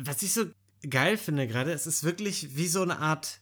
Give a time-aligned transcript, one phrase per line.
[0.00, 0.44] was ich so
[0.88, 3.40] geil finde gerade, es ist wirklich wie so eine Art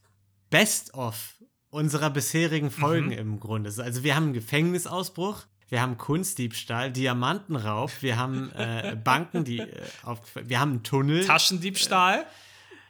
[0.51, 1.35] Best-of
[1.71, 3.13] unserer bisherigen Folgen mhm.
[3.13, 3.73] im Grunde.
[3.83, 9.71] Also wir haben einen Gefängnisausbruch, wir haben Kunstdiebstahl, Diamantenraub, wir haben äh, Banken, die äh,
[10.03, 11.25] auf, wir haben einen Tunnel.
[11.25, 12.27] Taschendiebstahl,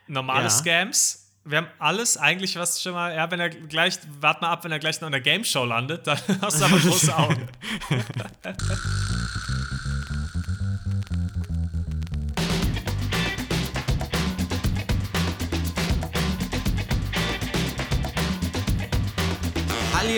[0.08, 0.50] normale ja.
[0.50, 1.26] Scams.
[1.44, 4.72] Wir haben alles eigentlich, was schon mal, ja, wenn er gleich, wart mal ab, wenn
[4.72, 7.48] er gleich noch in der Game Show landet, dann hast du aber große Augen.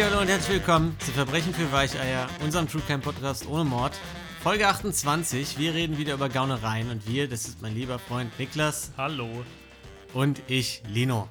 [0.00, 3.94] Hallo und herzlich willkommen zu Verbrechen für Weicheier, unserem True Crime Podcast ohne Mord.
[4.42, 5.58] Folge 28.
[5.58, 8.90] Wir reden wieder über Gaunereien und wir, das ist mein lieber Freund Niklas.
[8.96, 9.44] Hallo.
[10.14, 11.28] Und ich, Lino.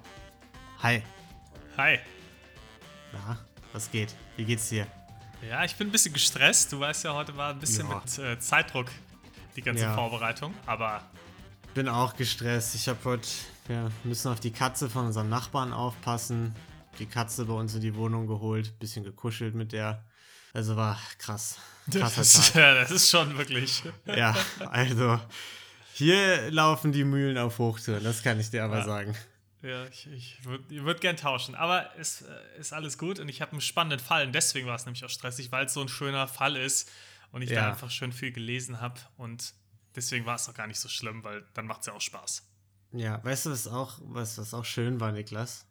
[0.84, 1.01] Hi.
[1.75, 1.97] Hi.
[3.11, 3.39] Na,
[3.73, 4.13] was geht?
[4.37, 4.85] Wie geht's dir?
[5.49, 6.71] Ja, ich bin ein bisschen gestresst.
[6.71, 7.95] Du weißt ja, heute war ein bisschen ja.
[7.95, 8.91] mit äh, Zeitdruck
[9.55, 9.95] die ganze ja.
[9.95, 11.01] Vorbereitung, aber.
[11.73, 12.75] Bin auch gestresst.
[12.75, 13.27] Ich habe heute,
[13.65, 16.55] wir müssen auf die Katze von unserem Nachbarn aufpassen
[16.99, 20.05] die Katze bei uns in die Wohnung geholt, bisschen gekuschelt mit der.
[20.53, 21.57] Also war krass.
[21.87, 23.84] Das, ja, das ist schon wirklich.
[24.05, 24.35] Ja,
[24.70, 25.19] also
[25.93, 28.85] hier laufen die Mühlen auf Hochtouren, das kann ich dir aber ja.
[28.85, 29.15] sagen.
[29.62, 31.53] Ja, ich, ich würde würd gern tauschen.
[31.55, 34.25] Aber es äh, ist alles gut und ich habe einen spannenden Fall.
[34.25, 36.89] Und deswegen war es nämlich auch stressig, weil es so ein schöner Fall ist
[37.31, 37.62] und ich ja.
[37.62, 38.99] da einfach schön viel gelesen habe.
[39.17, 39.53] Und
[39.95, 42.47] deswegen war es auch gar nicht so schlimm, weil dann macht es ja auch Spaß.
[42.93, 45.67] Ja, weißt du, was auch, was, was auch schön war, Niklas?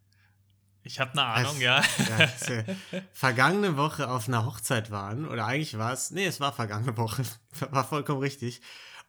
[0.82, 1.82] Ich habe eine Ahnung, als, ja.
[2.08, 2.74] ja
[3.12, 7.22] vergangene Woche auf einer Hochzeit waren, oder eigentlich war es, nee, es war vergangene Woche,
[7.70, 8.60] war vollkommen richtig.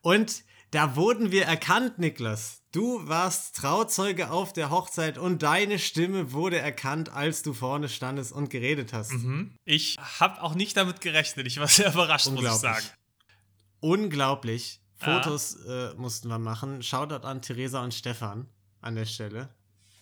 [0.02, 2.62] Und da wurden wir erkannt, Niklas.
[2.72, 8.32] Du warst Trauzeuge auf der Hochzeit und deine Stimme wurde erkannt, als du vorne standest
[8.32, 9.12] und geredet hast.
[9.12, 9.58] Mhm.
[9.66, 11.46] Ich habe auch nicht damit gerechnet.
[11.48, 12.86] Ich war sehr überrascht, muss ich sagen.
[13.82, 14.80] Unglaublich.
[14.96, 15.92] Fotos ja.
[15.92, 16.82] äh, mussten wir machen.
[16.84, 18.48] Shoutout an Theresa und Stefan
[18.80, 19.50] an der Stelle.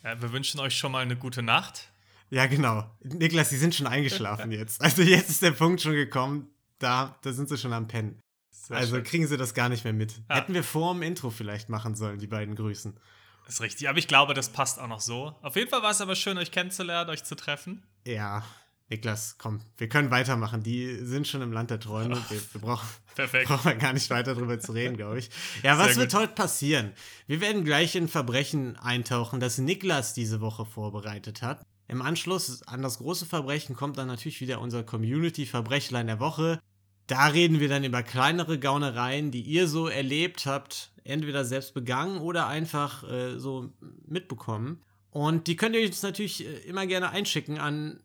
[0.04, 1.90] Ja, wir wünschen euch schon mal eine gute Nacht.
[2.30, 2.90] Ja, genau.
[3.02, 4.82] Niklas, Sie sind schon eingeschlafen jetzt.
[4.82, 8.20] Also jetzt ist der Punkt schon gekommen, da, da sind sie schon am Pennen.
[8.52, 9.04] Sehr also schön.
[9.04, 10.14] kriegen sie das gar nicht mehr mit.
[10.30, 10.36] Ja.
[10.36, 12.98] Hätten wir vor dem Intro vielleicht machen sollen, die beiden Grüßen.
[13.46, 15.36] Das ist richtig, aber ich glaube, das passt auch noch so.
[15.42, 17.84] Auf jeden Fall war es aber schön, euch kennenzulernen, euch zu treffen.
[18.06, 18.44] Ja,
[18.90, 20.64] Niklas, komm, wir können weitermachen.
[20.64, 22.18] Die sind schon im Land der Träume.
[22.30, 22.88] Wir, wir brauchen,
[23.46, 25.30] brauchen gar nicht weiter drüber zu reden, glaube ich.
[25.62, 26.94] Ja, was wird heute passieren?
[27.28, 31.62] Wir werden gleich in Verbrechen eintauchen, das Niklas diese Woche vorbereitet hat.
[31.88, 36.60] Im Anschluss an das große Verbrechen kommt dann natürlich wieder unser Community-Verbrechlein der Woche.
[37.06, 42.20] Da reden wir dann über kleinere Gaunereien, die ihr so erlebt habt, entweder selbst begangen
[42.20, 43.72] oder einfach äh, so
[44.08, 44.82] mitbekommen.
[45.12, 48.00] Und die könnt ihr uns natürlich äh, immer gerne einschicken an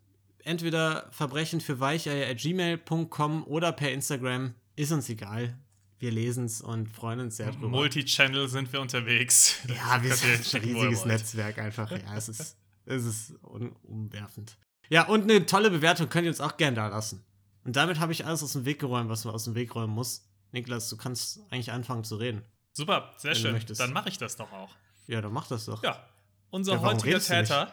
[0.45, 4.55] entweder Verbrechen für gmail.com oder per Instagram.
[4.77, 5.59] Ist uns egal.
[5.99, 7.69] Wir lesen es und freuen uns sehr drüber.
[7.69, 9.57] Multichannel sind wir unterwegs.
[9.69, 11.91] Ja, wir sind ein riesiges Netzwerk einfach.
[11.91, 14.57] Ja, es ist, es ist umwerfend.
[14.91, 17.25] Ja, und eine tolle Bewertung könnt ihr uns auch gerne da lassen.
[17.65, 19.95] Und damit habe ich alles aus dem Weg geräumt, was man aus dem Weg räumen
[19.95, 20.29] muss.
[20.53, 22.43] Niklas, du kannst eigentlich anfangen zu reden.
[22.73, 23.59] Super, sehr schön.
[23.79, 24.75] Dann mache ich das doch auch.
[25.07, 25.83] Ja, dann mach das doch.
[25.83, 26.07] Ja.
[26.51, 27.73] Unser ja, heutiger Täter,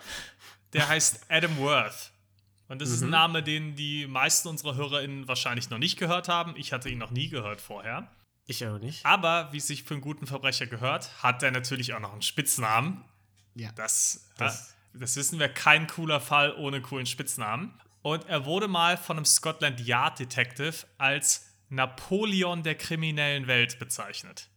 [0.73, 2.10] der heißt Adam Worth.
[2.71, 2.95] Und das mhm.
[2.95, 3.11] ist ein mhm.
[3.11, 6.53] Name, den die meisten unserer HörerInnen wahrscheinlich noch nicht gehört haben.
[6.55, 8.07] Ich hatte ihn noch nie gehört vorher.
[8.45, 9.05] Ich auch nicht.
[9.05, 12.21] Aber wie es sich für einen guten Verbrecher gehört, hat er natürlich auch noch einen
[12.21, 13.03] Spitznamen.
[13.55, 13.73] Ja.
[13.73, 17.73] Das, das, das wissen wir, kein cooler Fall ohne coolen Spitznamen.
[18.03, 24.49] Und er wurde mal von einem Scotland Yard Detective als Napoleon der kriminellen Welt bezeichnet.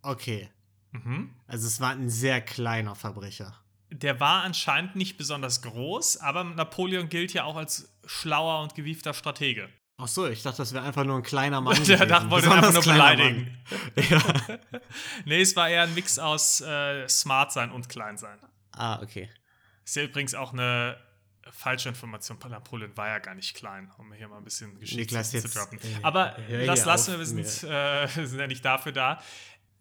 [0.00, 0.48] Okay.
[0.92, 1.34] Mhm.
[1.48, 3.61] Also es war ein sehr kleiner Verbrecher
[3.92, 9.14] der war anscheinend nicht besonders groß, aber Napoleon gilt ja auch als schlauer und gewiefter
[9.14, 9.68] Stratege.
[9.98, 11.82] Ach so, ich dachte, das wäre einfach nur ein kleiner Mann.
[11.84, 13.62] der dachte, wollte ihn einfach nur beleidigen.
[14.10, 14.22] ja.
[15.24, 18.38] nee, es war eher ein Mix aus äh, smart sein und klein sein.
[18.72, 19.30] Ah, okay.
[19.84, 20.96] Ist ja übrigens auch eine
[21.50, 22.38] falsche Information.
[22.48, 25.78] Napoleon war ja gar nicht klein, um hier mal ein bisschen Geschichte zu droppen.
[25.78, 26.36] Äh, Aber
[26.66, 29.20] das lassen wir, wir sind, äh, sind ja nicht dafür da.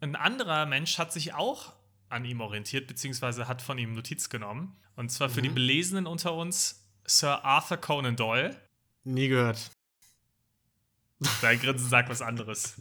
[0.02, 1.74] Ein anderer Mensch hat sich auch
[2.12, 4.76] an ihm orientiert, beziehungsweise hat von ihm Notiz genommen.
[4.96, 5.44] Und zwar für mhm.
[5.44, 8.56] die Belesenen unter uns Sir Arthur Conan Doyle.
[9.04, 9.72] Nie gehört.
[11.42, 12.76] Dein Grinsen sagt was anderes.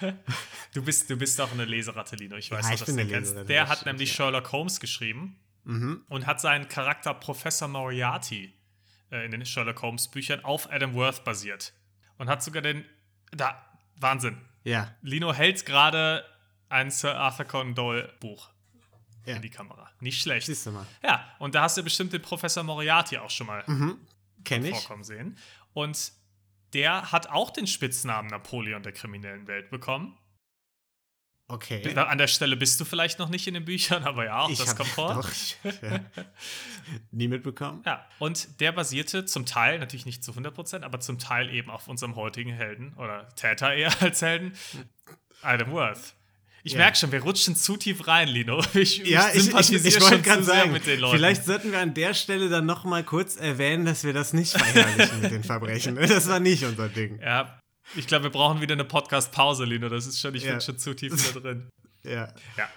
[0.74, 2.36] du, bist, du bist auch eine Leseratte, Lino.
[2.36, 3.48] Ich weiß ja, nicht, dass du den kennst.
[3.48, 4.16] Der hat nämlich ja.
[4.16, 6.04] Sherlock Holmes geschrieben mhm.
[6.08, 8.54] und hat seinen Charakter Professor Moriarty
[9.10, 11.74] äh, in den Sherlock Holmes Büchern auf Adam Worth basiert.
[12.18, 12.86] Und hat sogar den.
[13.32, 13.62] Da,
[13.96, 14.38] Wahnsinn.
[14.64, 14.94] Ja.
[15.02, 16.24] Lino hält gerade
[16.70, 18.50] ein Sir Arthur Conan Doyle Buch
[19.26, 19.36] ja.
[19.36, 19.90] in die Kamera.
[20.00, 20.46] Nicht schlecht.
[20.46, 20.86] Siehst du mal.
[21.02, 23.98] Ja, und da hast du bestimmt den Professor Moriarty auch schon mal mhm.
[24.44, 24.70] Kenn ich.
[24.70, 25.36] vorkommen sehen.
[25.72, 26.12] Und
[26.72, 30.16] der hat auch den Spitznamen Napoleon der kriminellen Welt bekommen.
[31.48, 31.94] Okay.
[31.94, 34.58] An der Stelle bist du vielleicht noch nicht in den Büchern, aber ja, auch ich
[34.58, 35.14] das kommt vor.
[35.14, 36.00] Doch, ich, ja.
[37.12, 37.82] Nie mitbekommen.
[37.86, 41.86] Ja, und der basierte zum Teil, natürlich nicht zu 100%, aber zum Teil eben auf
[41.86, 44.54] unserem heutigen Helden oder Täter eher als Helden,
[45.42, 46.15] Adam Worth.
[46.66, 46.78] Ich ja.
[46.78, 48.60] merke schon, wir rutschen zu tief rein, Lino.
[48.74, 51.16] Ich, ja, ich, ich, ich, ich wollte gerade sagen, mit den Leuten.
[51.16, 54.50] vielleicht sollten wir an der Stelle dann noch mal kurz erwähnen, dass wir das nicht
[54.50, 55.96] verherrlichen mit den Verbrechen.
[56.08, 57.20] Das war nicht unser Ding.
[57.20, 57.60] Ja,
[57.94, 59.88] ich glaube, wir brauchen wieder eine Podcast-Pause, Lino.
[59.88, 60.52] Das ist schon, ich ja.
[60.52, 61.68] bin schon zu tief da drin.
[62.02, 62.34] ja.
[62.56, 62.68] Ja.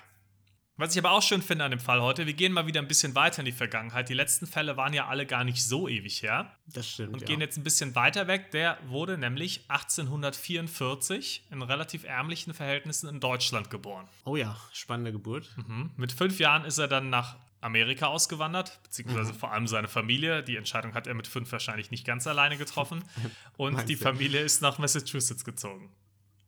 [0.80, 2.88] Was ich aber auch schön finde an dem Fall heute, wir gehen mal wieder ein
[2.88, 4.08] bisschen weiter in die Vergangenheit.
[4.08, 6.56] Die letzten Fälle waren ja alle gar nicht so ewig her.
[6.68, 7.12] Das stimmt.
[7.12, 7.28] Und ja.
[7.28, 8.52] gehen jetzt ein bisschen weiter weg.
[8.52, 14.08] Der wurde nämlich 1844 in relativ ärmlichen Verhältnissen in Deutschland geboren.
[14.24, 15.54] Oh ja, spannende Geburt.
[15.58, 15.92] Mhm.
[15.98, 19.38] Mit fünf Jahren ist er dann nach Amerika ausgewandert, beziehungsweise mhm.
[19.38, 20.44] vor allem seine Familie.
[20.44, 23.04] Die Entscheidung hat er mit fünf wahrscheinlich nicht ganz alleine getroffen.
[23.58, 25.92] Und die Familie ist nach Massachusetts gezogen.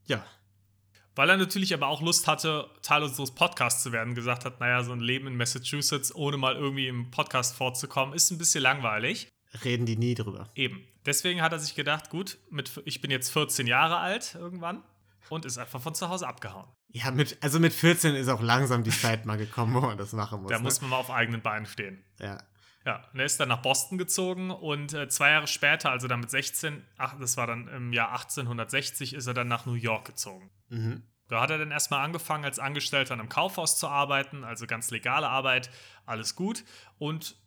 [0.06, 0.25] Ja.
[1.16, 4.84] Weil er natürlich aber auch Lust hatte, Teil unseres Podcasts zu werden, gesagt hat, naja,
[4.84, 9.28] so ein Leben in Massachusetts, ohne mal irgendwie im Podcast vorzukommen, ist ein bisschen langweilig.
[9.66, 10.50] Reden die nie drüber.
[10.56, 10.88] Eben.
[11.06, 14.84] Deswegen hat er sich gedacht, gut, mit, ich bin jetzt 14 Jahre alt irgendwann
[15.30, 16.68] und ist einfach von zu Hause abgehauen.
[16.90, 20.13] Ja, mit, also mit 14 ist auch langsam die Zeit mal gekommen, wo man das
[20.13, 20.52] machen muss.
[20.52, 20.63] Da ne?
[20.63, 22.04] muss man mal auf eigenen Beinen stehen.
[22.19, 22.38] Ja.
[22.86, 26.19] Ja, und er ist dann nach Boston gezogen und äh, zwei Jahre später, also dann
[26.19, 30.06] mit 16, ach, das war dann im Jahr 1860, ist er dann nach New York
[30.06, 30.50] gezogen.
[30.71, 31.03] Mhm.
[31.27, 34.91] Da hat er dann erstmal angefangen, als Angestellter in einem Kaufhaus zu arbeiten, also ganz
[34.91, 35.69] legale Arbeit,
[36.06, 36.65] alles gut.
[36.97, 37.38] Und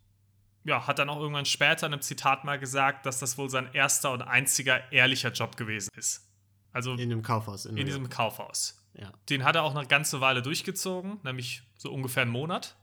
[0.64, 3.68] ja, hat dann auch irgendwann später in einem Zitat mal gesagt, dass das wohl sein
[3.74, 6.26] erster und einziger ehrlicher Job gewesen ist.
[6.72, 7.66] Also in dem Kaufhaus.
[7.66, 8.82] In, in diesem Kaufhaus.
[8.94, 9.12] Ja.
[9.28, 12.76] Den hat er auch eine ganze Weile durchgezogen, nämlich so ungefähr einen Monat.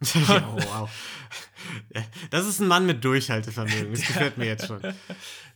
[0.02, 0.90] oh, wow.
[2.30, 3.92] Das ist ein Mann mit Durchhaltevermögen.
[3.92, 4.82] Das gefällt mir jetzt schon.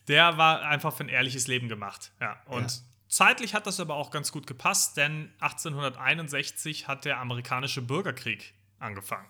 [0.06, 2.12] Der war einfach für ein ehrliches Leben gemacht.
[2.20, 2.40] Ja.
[2.46, 2.82] Und ja.
[3.08, 9.28] Zeitlich hat das aber auch ganz gut gepasst, denn 1861 hat der amerikanische Bürgerkrieg angefangen.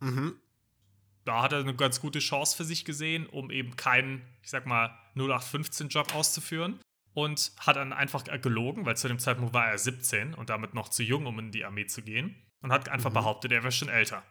[0.00, 0.36] Mhm.
[1.24, 4.66] Da hat er eine ganz gute Chance für sich gesehen, um eben keinen, ich sag
[4.66, 6.80] mal, 0815-Job auszuführen
[7.14, 10.88] und hat dann einfach gelogen, weil zu dem Zeitpunkt war er 17 und damit noch
[10.88, 13.14] zu jung, um in die Armee zu gehen und hat einfach mhm.
[13.14, 14.22] behauptet, er wäre schon älter.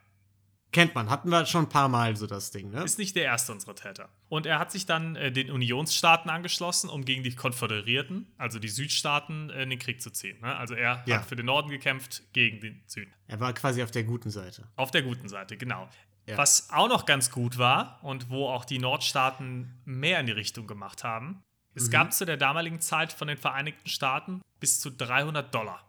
[0.74, 2.84] Kennt man, hatten wir schon ein paar Mal so das Ding, ne?
[2.84, 4.10] Ist nicht der erste unserer Täter.
[4.28, 8.68] Und er hat sich dann äh, den Unionsstaaten angeschlossen, um gegen die Konföderierten, also die
[8.68, 10.42] Südstaaten, äh, in den Krieg zu ziehen.
[10.42, 10.56] Ne?
[10.56, 11.18] Also er ja.
[11.18, 13.14] hat für den Norden gekämpft gegen den Süden.
[13.28, 14.68] Er war quasi auf der guten Seite.
[14.76, 15.88] Auf der guten Seite, genau.
[16.26, 16.38] Ja.
[16.38, 20.68] Was auch noch ganz gut war und wo auch die Nordstaaten mehr in die Richtung
[20.68, 21.44] gemacht haben,
[21.76, 21.92] es mhm.
[21.92, 25.84] gab zu der damaligen Zeit von den Vereinigten Staaten bis zu 300 Dollar.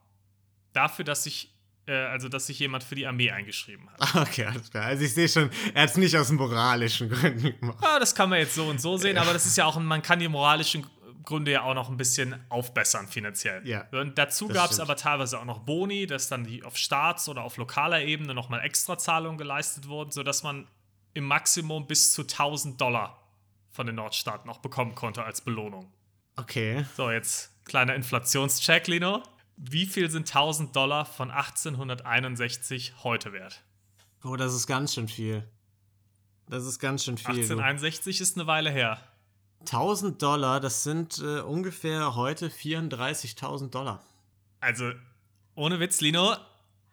[0.72, 1.53] Dafür, dass sich
[1.92, 4.14] also dass sich jemand für die Armee eingeschrieben hat.
[4.28, 4.84] Okay, alles klar.
[4.84, 7.78] Also ich sehe schon, er hat es nicht aus moralischen Gründen gemacht.
[7.82, 9.22] Ja, das kann man jetzt so und so sehen, ja.
[9.22, 10.86] aber das ist ja auch, man kann die moralischen
[11.24, 13.66] Gründe ja auch noch ein bisschen aufbessern finanziell.
[13.66, 17.28] Ja, und dazu gab es aber teilweise auch noch Boni, dass dann die auf Staats-
[17.28, 20.66] oder auf lokaler Ebene nochmal Extrazahlungen geleistet wurden, sodass man
[21.14, 23.20] im Maximum bis zu 1000 Dollar
[23.70, 25.92] von den Nordstaaten auch bekommen konnte als Belohnung.
[26.36, 26.84] Okay.
[26.96, 29.22] So, jetzt kleiner Inflationscheck, Lino.
[29.56, 33.62] Wie viel sind 1000 Dollar von 1861 heute wert?
[34.24, 35.44] Oh, das ist ganz schön viel.
[36.48, 37.28] Das ist ganz schön viel.
[37.28, 38.22] 1861 du.
[38.22, 39.00] ist eine Weile her.
[39.60, 44.04] 1000 Dollar, das sind äh, ungefähr heute 34.000 Dollar.
[44.60, 44.92] Also,
[45.54, 46.36] ohne Witz, Lino,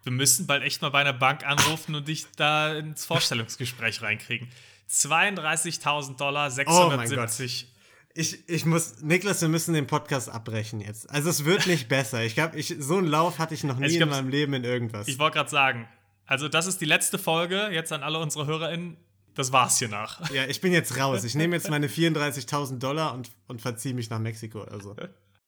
[0.04, 4.48] wir müssen bald echt mal bei einer Bank anrufen und dich da ins Vorstellungsgespräch reinkriegen.
[4.90, 7.71] 32.000 Dollar, 670.
[8.14, 11.08] Ich, ich muss, Niklas, wir müssen den Podcast abbrechen jetzt.
[11.10, 12.24] Also es wird nicht besser.
[12.24, 14.64] Ich glaube, ich, so einen Lauf hatte ich noch nie glaub, in meinem Leben in
[14.64, 15.08] irgendwas.
[15.08, 15.88] Ich wollte gerade sagen,
[16.26, 18.96] also das ist die letzte Folge, jetzt an alle unsere HörerInnen.
[19.34, 20.30] Das war's hier nach.
[20.30, 21.24] Ja, ich bin jetzt raus.
[21.24, 24.94] Ich nehme jetzt meine 34.000 Dollar und, und verziehe mich nach Mexiko oder so.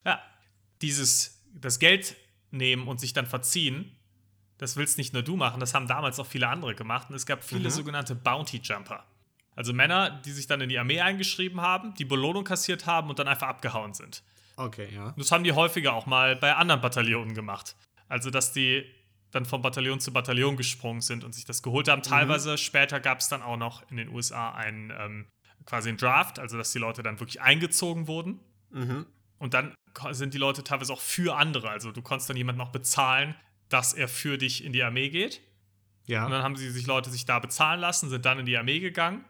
[0.07, 0.21] Ja,
[0.81, 2.17] dieses, das Geld
[2.51, 3.95] nehmen und sich dann verziehen,
[4.59, 7.11] das willst nicht nur du machen, das haben damals auch viele andere gemacht.
[7.11, 7.73] Und es gab viele mhm.
[7.73, 9.05] sogenannte Bounty Jumper.
[9.57, 13.19] Also Männer, die sich dann in die Armee eingeschrieben haben, die Belohnung kassiert haben und
[13.19, 14.23] dann einfach abgehauen sind.
[14.57, 15.15] Okay, ja.
[15.17, 17.77] Das haben die häufiger auch mal bei anderen Bataillonen gemacht.
[18.09, 18.85] Also, dass die
[19.31, 22.01] dann von Bataillon zu Bataillon gesprungen sind und sich das geholt haben.
[22.01, 22.05] Mhm.
[22.05, 22.57] Teilweise mhm.
[22.59, 25.27] später gab es dann auch noch in den USA einen ähm,
[25.67, 28.41] quasi einen Draft, also dass die Leute dann wirklich eingezogen wurden.
[28.71, 29.07] Mhm.
[29.39, 29.75] Und dann
[30.11, 31.71] sind die Leute teilweise auch für andere.
[31.71, 33.35] Also du konntest dann jemanden noch bezahlen,
[33.69, 35.41] dass er für dich in die Armee geht.
[36.07, 36.27] Ja.
[36.27, 38.79] Und dann haben sie sich Leute sich da bezahlen lassen, sind dann in die Armee
[38.79, 39.25] gegangen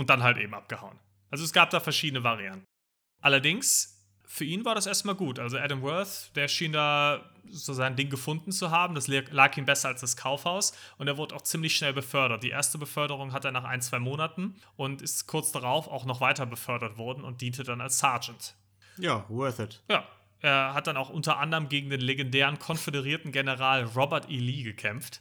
[0.00, 0.98] und dann halt eben abgehauen.
[1.30, 2.66] Also es gab da verschiedene Varianten.
[3.20, 5.38] Allerdings, für ihn war das erstmal gut.
[5.38, 8.94] Also Adam Worth, der schien da so sein Ding gefunden zu haben.
[8.94, 12.42] Das lag ihm besser als das Kaufhaus und er wurde auch ziemlich schnell befördert.
[12.42, 16.20] Die erste Beförderung hat er nach ein, zwei Monaten und ist kurz darauf auch noch
[16.20, 18.56] weiter befördert worden und diente dann als Sergeant.
[18.96, 19.82] Ja, worth it.
[19.88, 20.08] Ja.
[20.40, 24.38] Er hat dann auch unter anderem gegen den legendären konföderierten General Robert E.
[24.38, 25.20] Lee gekämpft.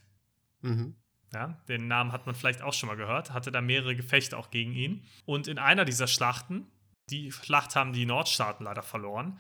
[0.62, 0.96] Mhm.
[1.34, 4.50] Ja, den Namen hat man vielleicht auch schon mal gehört, hatte da mehrere Gefechte auch
[4.50, 5.04] gegen ihn.
[5.26, 6.68] Und in einer dieser Schlachten,
[7.10, 9.40] die Schlacht haben die Nordstaaten leider verloren,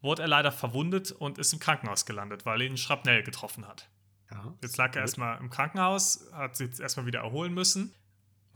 [0.00, 3.88] wurde er leider verwundet und ist im Krankenhaus gelandet, weil ihn Schrapnell getroffen hat.
[4.30, 7.94] Ja, jetzt lag er erstmal im Krankenhaus, hat sich jetzt erstmal wieder erholen müssen.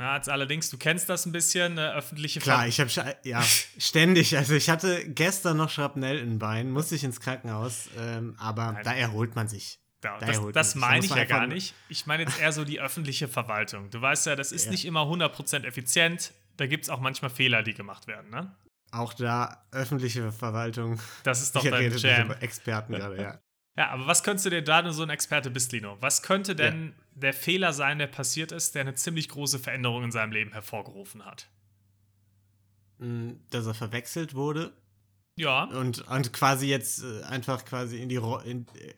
[0.01, 2.91] Ja, jetzt allerdings, du kennst das ein bisschen, eine öffentliche Klar, ich habe
[3.23, 3.43] ja
[3.79, 8.73] ständig, also ich hatte gestern noch Schrapnell in Bein, musste ich ins Krankenhaus, ähm, aber
[8.73, 8.85] Nein.
[8.85, 9.79] da erholt man sich.
[10.01, 11.75] Da, das, das meine ich ja gar nicht.
[11.89, 13.91] Ich meine jetzt eher so die öffentliche Verwaltung.
[13.91, 14.71] Du weißt ja, das ist ja.
[14.71, 16.33] nicht immer 100% effizient.
[16.57, 18.55] Da gibt es auch manchmal Fehler, die gemacht werden, ne?
[18.93, 20.99] Auch da öffentliche Verwaltung.
[21.23, 22.33] Das ist doch dein Jam.
[22.33, 23.39] Experten gerade, ja.
[23.77, 26.57] Ja, aber was könntest du dir da, du so ein Experte bist, Lino, was könnte
[26.57, 27.21] denn ja.
[27.21, 31.25] der Fehler sein, der passiert ist, der eine ziemlich große Veränderung in seinem Leben hervorgerufen
[31.25, 31.49] hat?
[32.99, 34.73] Hm, dass er verwechselt wurde.
[35.37, 35.65] Ja.
[35.65, 38.93] Und, und quasi jetzt äh, einfach quasi in die, in, äh,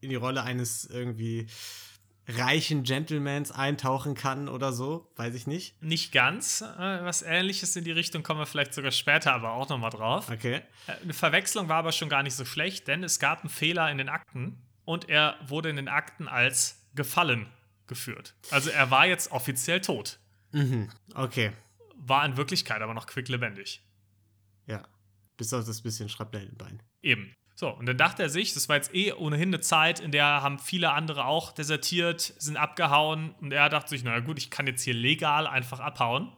[0.00, 1.46] in die Rolle eines irgendwie
[2.28, 5.82] reichen Gentlemans eintauchen kann oder so, weiß ich nicht.
[5.82, 6.60] Nicht ganz.
[6.60, 10.30] Äh, was ähnliches in die Richtung kommen wir vielleicht sogar später aber auch nochmal drauf.
[10.30, 10.62] Okay.
[10.86, 13.90] Äh, eine Verwechslung war aber schon gar nicht so schlecht, denn es gab einen Fehler
[13.90, 17.46] in den Akten und er wurde in den Akten als gefallen
[17.86, 18.34] geführt.
[18.50, 20.18] Also er war jetzt offiziell tot.
[20.52, 20.88] Mhm.
[21.14, 21.52] Okay.
[21.96, 23.82] War in Wirklichkeit aber noch quicklebendig.
[24.66, 24.82] Ja.
[25.36, 26.82] Bis auf das bisschen Schrapnellenbein.
[27.02, 27.34] Eben.
[27.60, 30.24] So, und dann dachte er sich, das war jetzt eh ohnehin eine Zeit, in der
[30.24, 34.66] haben viele andere auch desertiert, sind abgehauen und er dachte sich, naja gut, ich kann
[34.66, 36.32] jetzt hier legal einfach abhauen.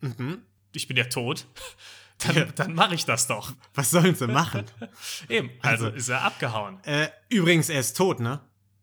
[0.00, 0.42] Mhm.
[0.72, 1.48] Ich bin ja tot.
[2.18, 2.44] Dann, ja.
[2.44, 3.54] dann mache ich das doch.
[3.74, 4.66] Was sollen sie machen?
[5.30, 6.78] Eben, also, also, ist er abgehauen.
[6.84, 8.40] Äh, übrigens, er ist tot, ne?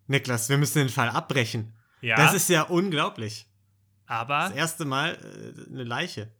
[0.08, 1.76] Niklas, wir müssen den Fall abbrechen.
[2.02, 2.16] Ja.
[2.16, 3.46] Das ist ja unglaublich.
[4.08, 4.46] Aber.
[4.50, 6.32] Das erste Mal äh, eine Leiche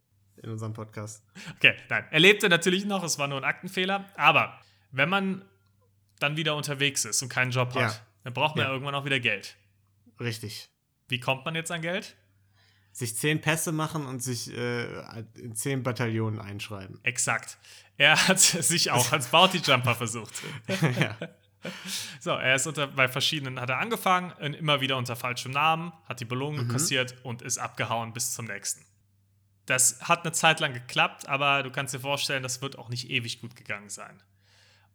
[0.42, 1.24] in unserem Podcast.
[1.54, 2.04] Okay, nein.
[2.10, 4.04] Er lebte natürlich noch, es war nur ein Aktenfehler.
[4.16, 4.58] Aber
[4.90, 5.44] wenn man
[6.18, 8.00] dann wieder unterwegs ist und keinen Job hat, ja.
[8.24, 8.72] dann braucht man ja.
[8.72, 9.56] irgendwann auch wieder Geld.
[10.20, 10.68] Richtig.
[11.08, 12.16] Wie kommt man jetzt an Geld?
[12.92, 16.98] Sich zehn Pässe machen und sich äh, in zehn Bataillonen einschreiben.
[17.04, 17.58] Exakt.
[17.96, 20.42] Er hat sich auch als Bounty Jumper versucht.
[21.00, 21.16] ja.
[22.20, 26.20] So, er ist unter, bei verschiedenen, hat er angefangen, immer wieder unter falschem Namen, hat
[26.20, 26.70] die Belohnung mhm.
[26.70, 28.84] kassiert und ist abgehauen bis zum nächsten.
[29.66, 33.10] Das hat eine Zeit lang geklappt, aber du kannst dir vorstellen, das wird auch nicht
[33.10, 34.22] ewig gut gegangen sein.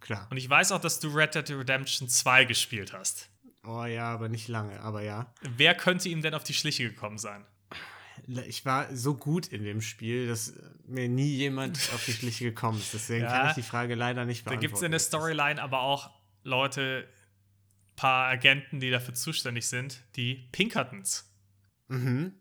[0.04, 0.28] Klar.
[0.30, 3.30] Und ich weiß auch, dass du Red Dead Redemption 2 gespielt hast.
[3.66, 5.34] Oh ja, aber nicht lange, aber ja.
[5.42, 7.46] Wer könnte ihm denn auf die Schliche gekommen sein?
[8.28, 10.54] Ich war so gut in dem Spiel, dass
[10.86, 12.94] mir nie jemand auf die Schliche gekommen ist.
[12.94, 14.62] Deswegen ja, kann ich die Frage leider nicht beantworten.
[14.62, 16.12] Da gibt es in der Storyline aber auch
[16.44, 21.34] Leute, ein paar Agenten, die dafür zuständig sind, die Pinkertons.
[21.88, 22.34] Mhm.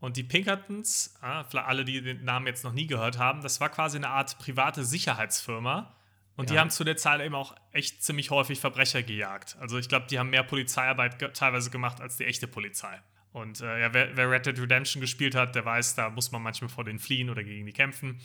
[0.00, 3.70] Und die Pinkertons, ah, alle, die den Namen jetzt noch nie gehört haben, das war
[3.70, 5.97] quasi eine Art private Sicherheitsfirma,
[6.38, 6.54] und ja.
[6.54, 9.56] die haben zu der Zeit eben auch echt ziemlich häufig Verbrecher gejagt.
[9.58, 12.96] Also ich glaube, die haben mehr Polizeiarbeit ge teilweise gemacht als die echte Polizei.
[13.32, 16.40] Und äh, ja, wer, wer, Red Dead Redemption gespielt hat, der weiß, da muss man
[16.40, 18.20] manchmal vor denen fliehen oder gegen die kämpfen.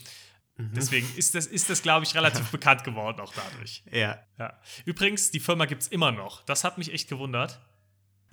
[0.57, 0.73] Mhm.
[0.75, 3.83] Deswegen ist das, ist das glaube ich, relativ bekannt geworden auch dadurch.
[3.91, 4.19] Ja.
[4.37, 4.59] ja.
[4.85, 6.43] Übrigens, die Firma gibt es immer noch.
[6.45, 7.59] Das hat mich echt gewundert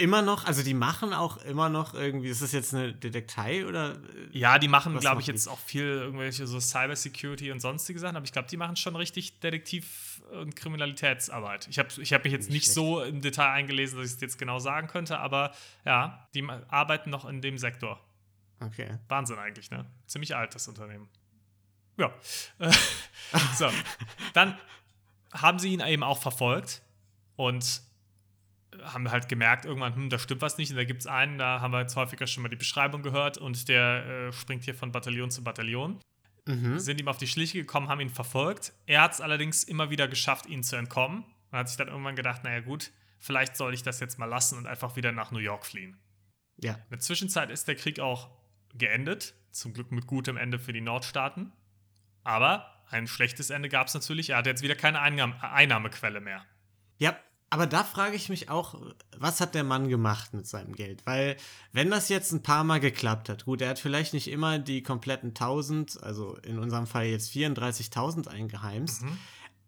[0.01, 3.99] immer noch, also die machen auch immer noch irgendwie, ist das jetzt eine Detektei oder?
[4.33, 8.25] Ja, die machen, glaube ich, jetzt auch viel irgendwelche so Cybersecurity und sonstige Sachen, aber
[8.25, 11.69] ich glaube, die machen schon richtig Detektiv- und Kriminalitätsarbeit.
[11.69, 14.21] Ich habe ich hab mich jetzt nicht, nicht so im Detail eingelesen, dass ich es
[14.21, 15.53] jetzt genau sagen könnte, aber
[15.85, 18.01] ja, die arbeiten noch in dem Sektor.
[18.61, 18.99] Okay.
[19.09, 19.87] Wahnsinn eigentlich, ne?
[20.07, 21.09] Ziemlich alt, das Unternehmen.
[21.97, 22.13] Ja.
[23.57, 23.69] so.
[24.35, 24.59] Dann
[25.33, 26.83] haben sie ihn eben auch verfolgt
[27.37, 27.83] und
[28.83, 30.71] haben wir halt gemerkt, irgendwann, hm, da stimmt was nicht.
[30.71, 33.39] Und da gibt es einen, da haben wir jetzt häufiger schon mal die Beschreibung gehört
[33.39, 36.01] und der äh, springt hier von Bataillon zu Bataillon.
[36.47, 36.79] Mhm.
[36.79, 38.73] Sind ihm auf die Schliche gekommen, haben ihn verfolgt.
[38.87, 41.25] Er hat es allerdings immer wieder geschafft, ihnen zu entkommen.
[41.51, 44.57] Und hat sich dann irgendwann gedacht, naja gut, vielleicht soll ich das jetzt mal lassen
[44.57, 45.99] und einfach wieder nach New York fliehen.
[46.59, 46.75] Ja.
[46.75, 48.31] In der Zwischenzeit ist der Krieg auch
[48.75, 51.53] geendet, zum Glück mit gutem Ende für die Nordstaaten.
[52.23, 54.31] Aber ein schlechtes Ende gab es natürlich.
[54.31, 56.45] Er hat jetzt wieder keine Einnahmequelle mehr.
[56.99, 57.19] Ja,
[57.51, 58.81] aber da frage ich mich auch,
[59.17, 61.05] was hat der Mann gemacht mit seinem Geld?
[61.05, 61.37] Weil,
[61.73, 64.85] wenn das jetzt ein paar Mal geklappt hat, gut, er hat vielleicht nicht immer die
[64.85, 69.19] kompletten 1000, also in unserem Fall jetzt 34.000 eingeheimst, mhm.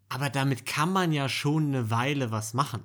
[0.07, 2.83] aber damit kann man ja schon eine Weile was machen.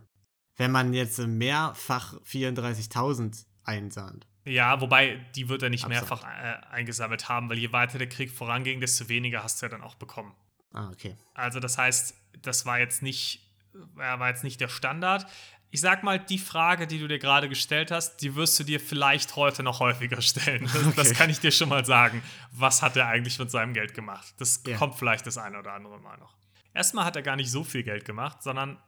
[0.56, 4.26] Wenn man jetzt mehrfach 34.000 einsahnt.
[4.44, 6.10] Ja, wobei die wird er nicht Absagt.
[6.10, 9.70] mehrfach äh, eingesammelt haben, weil je weiter der Krieg voranging, desto weniger hast du ja
[9.70, 10.34] dann auch bekommen.
[10.72, 11.16] Ah, okay.
[11.34, 13.47] Also das heißt, das war jetzt nicht
[13.94, 15.26] war jetzt nicht der Standard.
[15.70, 18.80] Ich sag mal, die Frage, die du dir gerade gestellt hast, die wirst du dir
[18.80, 20.62] vielleicht heute noch häufiger stellen.
[20.64, 20.92] Das, okay.
[20.96, 22.22] das kann ich dir schon mal sagen.
[22.52, 24.34] Was hat er eigentlich mit seinem Geld gemacht?
[24.38, 24.76] Das ja.
[24.76, 26.36] kommt vielleicht das eine oder andere Mal noch.
[26.72, 28.78] Erstmal hat er gar nicht so viel Geld gemacht, sondern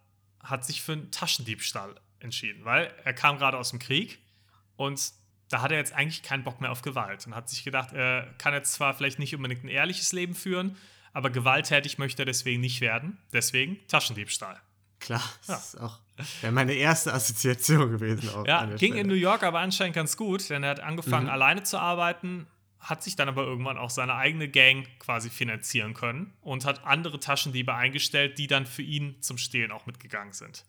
[0.43, 4.19] hat sich für einen Taschendiebstahl entschieden, weil er kam gerade aus dem Krieg
[4.77, 5.13] und
[5.51, 8.33] da hat er jetzt eigentlich keinen Bock mehr auf Gewalt und hat sich gedacht, er
[8.39, 10.77] kann jetzt zwar vielleicht nicht unbedingt ein ehrliches Leben führen,
[11.13, 13.19] aber gewalttätig möchte er deswegen nicht werden.
[13.33, 14.61] Deswegen Taschendiebstahl.
[15.00, 15.57] Klar, das ja.
[15.57, 15.99] ist auch
[16.40, 18.28] wäre meine erste Assoziation gewesen.
[18.47, 19.00] Ja, ging Stelle.
[19.00, 21.33] in New York aber anscheinend ganz gut, denn er hat angefangen, mhm.
[21.33, 22.47] alleine zu arbeiten,
[22.78, 27.21] hat sich dann aber irgendwann auch seine eigene Gang quasi finanzieren können und hat andere
[27.21, 30.64] Taschendiebe eingestellt, die dann für ihn zum Stehlen auch mitgegangen sind.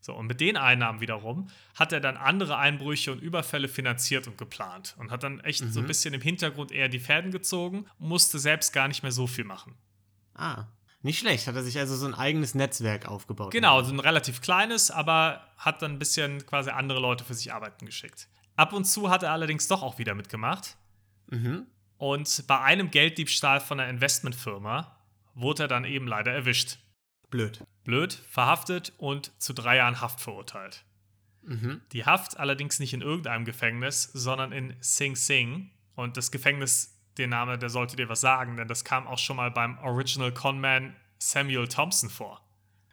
[0.00, 4.36] So, und mit den Einnahmen wiederum hat er dann andere Einbrüche und Überfälle finanziert und
[4.36, 5.70] geplant und hat dann echt mhm.
[5.70, 5.86] so ein mhm.
[5.86, 9.76] bisschen im Hintergrund eher die Fäden gezogen, musste selbst gar nicht mehr so viel machen.
[10.34, 10.64] Ah,
[11.02, 11.46] nicht schlecht.
[11.46, 13.52] Hat er sich also so ein eigenes Netzwerk aufgebaut.
[13.52, 17.52] Genau, so ein relativ kleines, aber hat dann ein bisschen quasi andere Leute für sich
[17.52, 18.28] arbeiten geschickt.
[18.56, 20.76] Ab und zu hat er allerdings doch auch wieder mitgemacht.
[21.30, 21.66] Mhm.
[21.98, 24.96] Und bei einem Gelddiebstahl von einer Investmentfirma
[25.34, 26.78] wurde er dann eben leider erwischt.
[27.30, 27.64] Blöd.
[27.84, 30.84] Blöd, verhaftet und zu drei Jahren Haft verurteilt.
[31.42, 31.80] Mhm.
[31.92, 35.70] Die Haft allerdings nicht in irgendeinem Gefängnis, sondern in Sing Sing.
[35.94, 39.36] Und das Gefängnis, der Name, der sollte dir was sagen, denn das kam auch schon
[39.36, 42.40] mal beim Original Conman Samuel Thompson vor.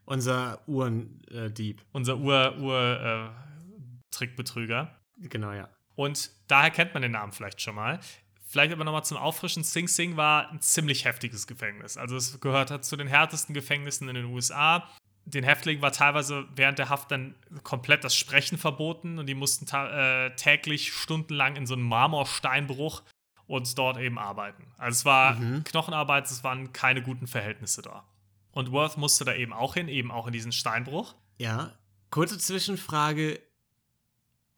[0.06, 1.82] Unser Uhrendieb.
[1.82, 4.96] Äh, Unser Ur-Ur-Trickbetrüger.
[5.22, 5.70] Äh, genau, ja.
[5.96, 8.00] Und daher kennt man den Namen vielleicht schon mal.
[8.48, 9.64] Vielleicht aber nochmal zum Auffrischen.
[9.64, 11.98] Sing Sing war ein ziemlich heftiges Gefängnis.
[11.98, 14.90] Also es gehört halt zu den härtesten Gefängnissen in den USA.
[15.26, 19.68] Den Häftlingen war teilweise während der Haft dann komplett das Sprechen verboten und die mussten
[19.76, 23.04] äh, täglich stundenlang in so einem Marmorsteinbruch
[23.50, 24.63] und dort eben arbeiten.
[24.77, 25.63] Also es war mhm.
[25.63, 28.06] Knochenarbeit, es waren keine guten Verhältnisse da.
[28.51, 31.15] Und Worth musste da eben auch hin, eben auch in diesen Steinbruch.
[31.39, 31.74] Ja,
[32.12, 33.41] kurze Zwischenfrage.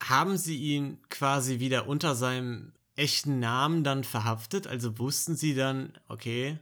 [0.03, 4.67] Haben Sie ihn quasi wieder unter seinem echten Namen dann verhaftet?
[4.67, 6.59] Also wussten sie dann, okay,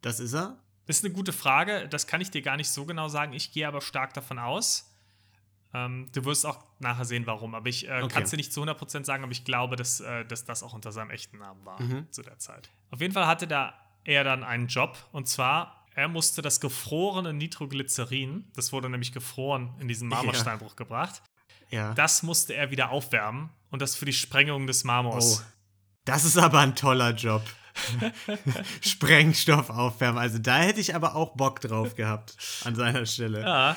[0.00, 0.56] das ist er?
[0.86, 1.88] Das ist eine gute Frage.
[1.88, 3.32] Das kann ich dir gar nicht so genau sagen.
[3.34, 4.93] Ich gehe aber stark davon aus.
[5.74, 7.54] Ähm, du wirst auch nachher sehen, warum.
[7.54, 8.14] Aber ich äh, okay.
[8.14, 10.72] kann es dir nicht zu 100% sagen, aber ich glaube, dass, äh, dass das auch
[10.72, 12.10] unter seinem echten Namen war mhm.
[12.12, 12.70] zu der Zeit.
[12.90, 14.96] Auf jeden Fall hatte da er dann einen Job.
[15.12, 20.76] Und zwar, er musste das gefrorene Nitroglycerin, das wurde nämlich gefroren, in diesen Marmorsteinbruch ja.
[20.76, 21.22] gebracht.
[21.70, 21.94] Ja.
[21.94, 25.40] Das musste er wieder aufwärmen und das für die Sprengung des Marmors.
[25.40, 25.44] Oh,
[26.04, 27.42] das ist aber ein toller Job.
[28.80, 30.18] Sprengstoff aufwärmen.
[30.18, 33.40] Also da hätte ich aber auch Bock drauf gehabt an seiner Stelle.
[33.40, 33.76] Ja,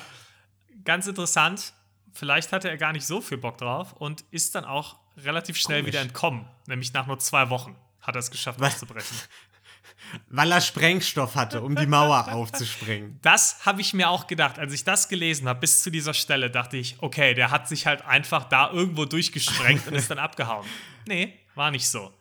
[0.84, 1.74] ganz interessant.
[2.18, 5.82] Vielleicht hatte er gar nicht so viel Bock drauf und ist dann auch relativ schnell
[5.82, 5.94] Komisch.
[5.94, 6.48] wieder entkommen.
[6.66, 8.74] Nämlich nach nur zwei Wochen hat er es geschafft, Was?
[8.74, 9.16] auszubrechen.
[10.30, 13.20] Weil er Sprengstoff hatte, um die Mauer aufzuspringen.
[13.22, 14.58] Das habe ich mir auch gedacht.
[14.58, 17.86] Als ich das gelesen habe, bis zu dieser Stelle, dachte ich, okay, der hat sich
[17.86, 20.66] halt einfach da irgendwo durchgesprengt und ist dann abgehauen.
[21.08, 22.14] Nee, war nicht so.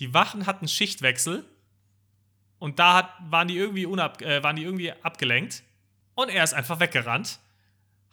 [0.00, 1.44] Die Wachen hatten Schichtwechsel
[2.58, 5.62] und da hat, waren, die irgendwie unab, äh, waren die irgendwie abgelenkt
[6.16, 7.38] und er ist einfach weggerannt.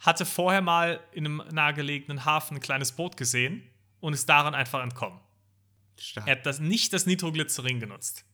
[0.02, 3.62] Hatte vorher mal in einem nahegelegenen Hafen ein kleines Boot gesehen
[4.00, 5.20] und ist daran einfach entkommen.
[5.98, 6.26] Stark.
[6.26, 8.24] Er hat das, nicht das Nitroglycerin genutzt.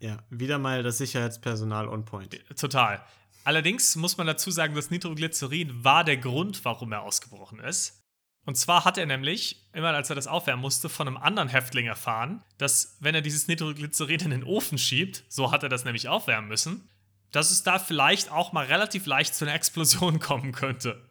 [0.00, 2.36] Ja, wieder mal das Sicherheitspersonal on point.
[2.56, 3.04] Total.
[3.44, 8.04] Allerdings muss man dazu sagen, das Nitroglycerin war der Grund, warum er ausgebrochen ist.
[8.44, 11.86] Und zwar hat er nämlich, immer als er das aufwärmen musste, von einem anderen Häftling
[11.86, 16.08] erfahren, dass wenn er dieses Nitroglycerin in den Ofen schiebt, so hat er das nämlich
[16.08, 16.88] aufwärmen müssen,
[17.32, 21.06] dass es da vielleicht auch mal relativ leicht zu einer Explosion kommen könnte.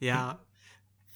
[0.00, 0.38] Ja,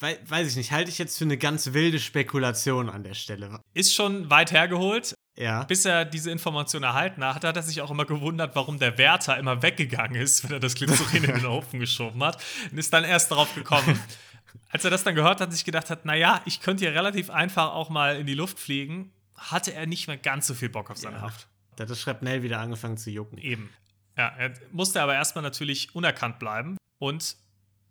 [0.00, 3.60] weiß ich nicht, halte ich jetzt für eine ganz wilde Spekulation an der Stelle.
[3.74, 5.64] Ist schon weit hergeholt, ja.
[5.64, 9.38] Bis er diese Information erhalten hat, hat er sich auch immer gewundert, warum der Wärter
[9.38, 12.42] immer weggegangen ist, wenn er das Glycerin in den Ofen geschoben hat.
[12.70, 13.98] Und ist dann erst darauf gekommen.
[14.68, 17.72] Als er das dann gehört hat, sich gedacht hat, naja, ich könnte hier relativ einfach
[17.72, 20.98] auch mal in die Luft fliegen, hatte er nicht mehr ganz so viel Bock auf
[20.98, 21.22] seine ja.
[21.22, 21.48] Haft.
[21.76, 23.38] Da hat das Schrapnell wieder angefangen zu jucken.
[23.38, 23.70] Eben.
[24.16, 27.36] Ja, er musste aber erstmal natürlich unerkannt bleiben und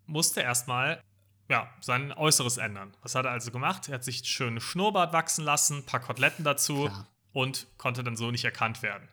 [0.06, 1.02] musste erstmal
[1.50, 2.96] ja, sein Äußeres ändern.
[3.02, 3.90] Was hat er also gemacht?
[3.90, 6.86] Er hat sich schön Schnurrbart wachsen lassen, ein paar Koteletten dazu.
[6.86, 9.08] Klar und konnte dann so nicht erkannt werden.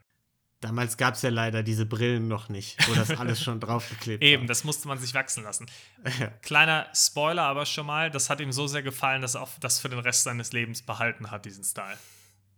[0.60, 4.28] Damals gab es ja leider diese Brillen noch nicht, wo das alles schon draufgeklebt war.
[4.28, 5.66] Eben, das musste man sich wachsen lassen.
[6.42, 9.78] Kleiner Spoiler aber schon mal, das hat ihm so sehr gefallen, dass er auch das
[9.78, 11.98] für den Rest seines Lebens behalten hat, diesen Style.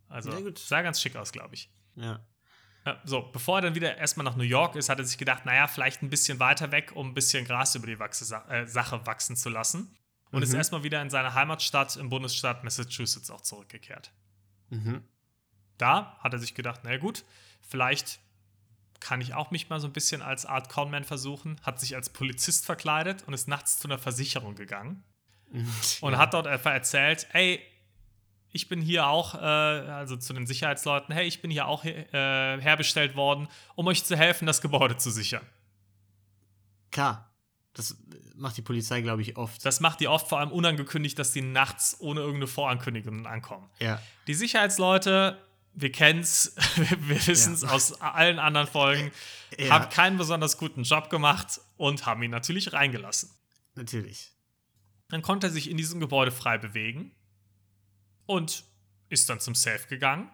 [0.08, 1.70] Also sah ganz schick aus, glaube ich.
[1.94, 2.20] Ja.
[3.04, 5.66] So, bevor er dann wieder erstmal nach New York ist, hat er sich gedacht, naja,
[5.66, 9.36] vielleicht ein bisschen weiter weg, um ein bisschen Gras über die Wachse, äh, Sache wachsen
[9.36, 9.94] zu lassen.
[10.30, 10.44] Und mhm.
[10.44, 14.12] ist erstmal wieder in seine Heimatstadt im Bundesstaat Massachusetts auch zurückgekehrt.
[14.70, 15.02] Mhm
[15.80, 17.24] da hat er sich gedacht, na gut,
[17.66, 18.20] vielleicht
[19.00, 22.10] kann ich auch mich mal so ein bisschen als Art Conman versuchen, hat sich als
[22.10, 25.02] Polizist verkleidet und ist nachts zu einer Versicherung gegangen
[25.52, 25.62] ja.
[26.02, 27.62] und hat dort einfach erzählt, ey,
[28.52, 32.04] ich bin hier auch, äh, also zu den Sicherheitsleuten, hey, ich bin hier auch äh,
[32.12, 35.46] herbestellt worden, um euch zu helfen, das Gebäude zu sichern.
[36.90, 37.26] Klar.
[37.74, 37.96] Das
[38.34, 39.64] macht die Polizei, glaube ich, oft.
[39.64, 43.70] Das macht die oft, vor allem unangekündigt, dass die nachts ohne irgendeine Vorankündigung ankommen.
[43.78, 44.02] Ja.
[44.26, 45.40] Die Sicherheitsleute,
[45.74, 47.68] wir kennen es, wir wissen es ja.
[47.68, 49.12] aus allen anderen Folgen,
[49.56, 49.70] ja.
[49.70, 53.30] haben keinen besonders guten Job gemacht und haben ihn natürlich reingelassen.
[53.76, 54.32] Natürlich.
[55.08, 57.12] Dann konnte er sich in diesem Gebäude frei bewegen
[58.26, 58.64] und
[59.08, 60.30] ist dann zum Safe gegangen.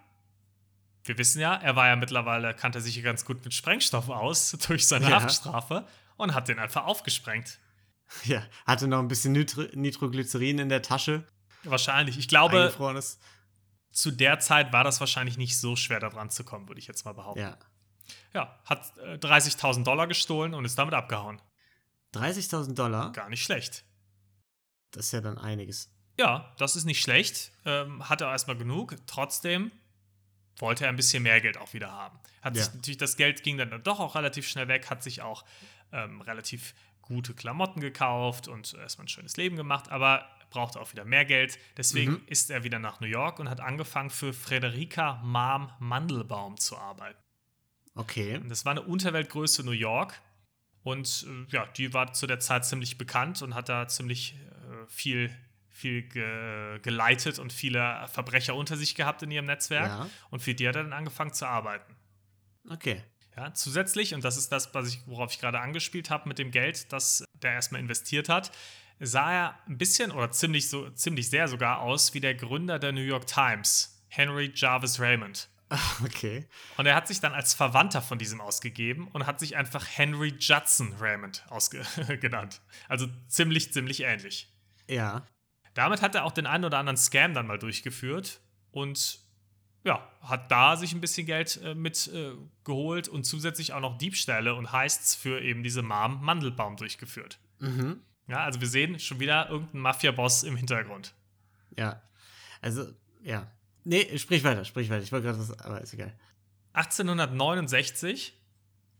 [1.05, 4.87] Wir wissen ja, er war ja mittlerweile, kannte sich ganz gut mit Sprengstoff aus durch
[4.87, 5.23] seine ja.
[5.23, 7.59] Haftstrafe und hat den einfach aufgesprengt.
[8.25, 11.25] Ja, hatte noch ein bisschen Nitro Nitroglycerin in der Tasche.
[11.65, 12.19] Wahrscheinlich.
[12.19, 12.73] Ich glaube,
[13.91, 16.87] zu der Zeit war das wahrscheinlich nicht so schwer, da dran zu kommen, würde ich
[16.87, 17.41] jetzt mal behaupten.
[17.41, 17.59] Ja.
[18.33, 21.41] Ja, hat äh, 30.000 Dollar gestohlen und ist damit abgehauen.
[22.15, 23.11] 30.000 Dollar?
[23.13, 23.85] Gar nicht schlecht.
[24.93, 25.91] Das ist ja dann einiges.
[26.19, 27.53] Ja, das ist nicht schlecht.
[27.65, 28.97] Ähm, hat er erstmal genug.
[29.07, 29.71] Trotzdem
[30.59, 32.19] wollte er ein bisschen mehr Geld auch wieder haben.
[32.43, 32.63] Hat ja.
[32.63, 35.45] sich natürlich das Geld ging dann doch auch relativ schnell weg, hat sich auch
[35.93, 41.05] ähm, relativ gute Klamotten gekauft und erstmal ein schönes Leben gemacht, aber brauchte auch wieder
[41.05, 41.59] mehr Geld.
[41.77, 42.23] Deswegen mhm.
[42.27, 47.19] ist er wieder nach New York und hat angefangen für Frederica Marm Mandelbaum zu arbeiten.
[47.95, 48.41] Okay.
[48.49, 50.21] Das war eine Unterweltgröße New York
[50.83, 54.87] und äh, ja, die war zu der Zeit ziemlich bekannt und hat da ziemlich äh,
[54.87, 55.35] viel
[55.77, 59.87] viel ge geleitet und viele Verbrecher unter sich gehabt in ihrem Netzwerk.
[59.87, 60.11] Ja.
[60.31, 61.95] Und für die hat er dann angefangen zu arbeiten.
[62.69, 63.03] Okay.
[63.37, 66.51] Ja, zusätzlich, und das ist das, was ich, worauf ich gerade angespielt habe mit dem
[66.51, 68.51] Geld, das der erstmal investiert hat,
[68.99, 72.93] sah er ein bisschen oder ziemlich, so, ziemlich sehr sogar aus wie der Gründer der
[72.93, 75.49] New York Times, Henry Jarvis Raymond.
[76.05, 76.47] Okay.
[76.77, 80.33] Und er hat sich dann als Verwandter von diesem ausgegeben und hat sich einfach Henry
[80.39, 81.45] Judson Raymond
[82.21, 82.61] genannt.
[82.89, 84.49] Also ziemlich, ziemlich ähnlich.
[84.89, 85.27] Ja.
[85.77, 89.21] Damit hat er auch den einen oder anderen Scam dann mal durchgeführt und
[89.85, 92.33] ja, hat da sich ein bisschen Geld äh, mit äh,
[92.67, 97.39] und zusätzlich auch noch Diebstähle und Heists für eben diese Mom Mandelbaum durchgeführt.
[97.59, 98.01] Mhm.
[98.27, 101.15] Ja, also wir sehen schon wieder irgendeinen Mafia-Boss im Hintergrund.
[101.77, 102.03] Ja,
[102.63, 102.91] also,
[103.23, 103.47] ja.
[103.85, 105.03] Nee, sprich weiter, sprich weiter.
[105.03, 106.19] Ich wollte gerade was, aber ist egal.
[106.73, 108.35] 1869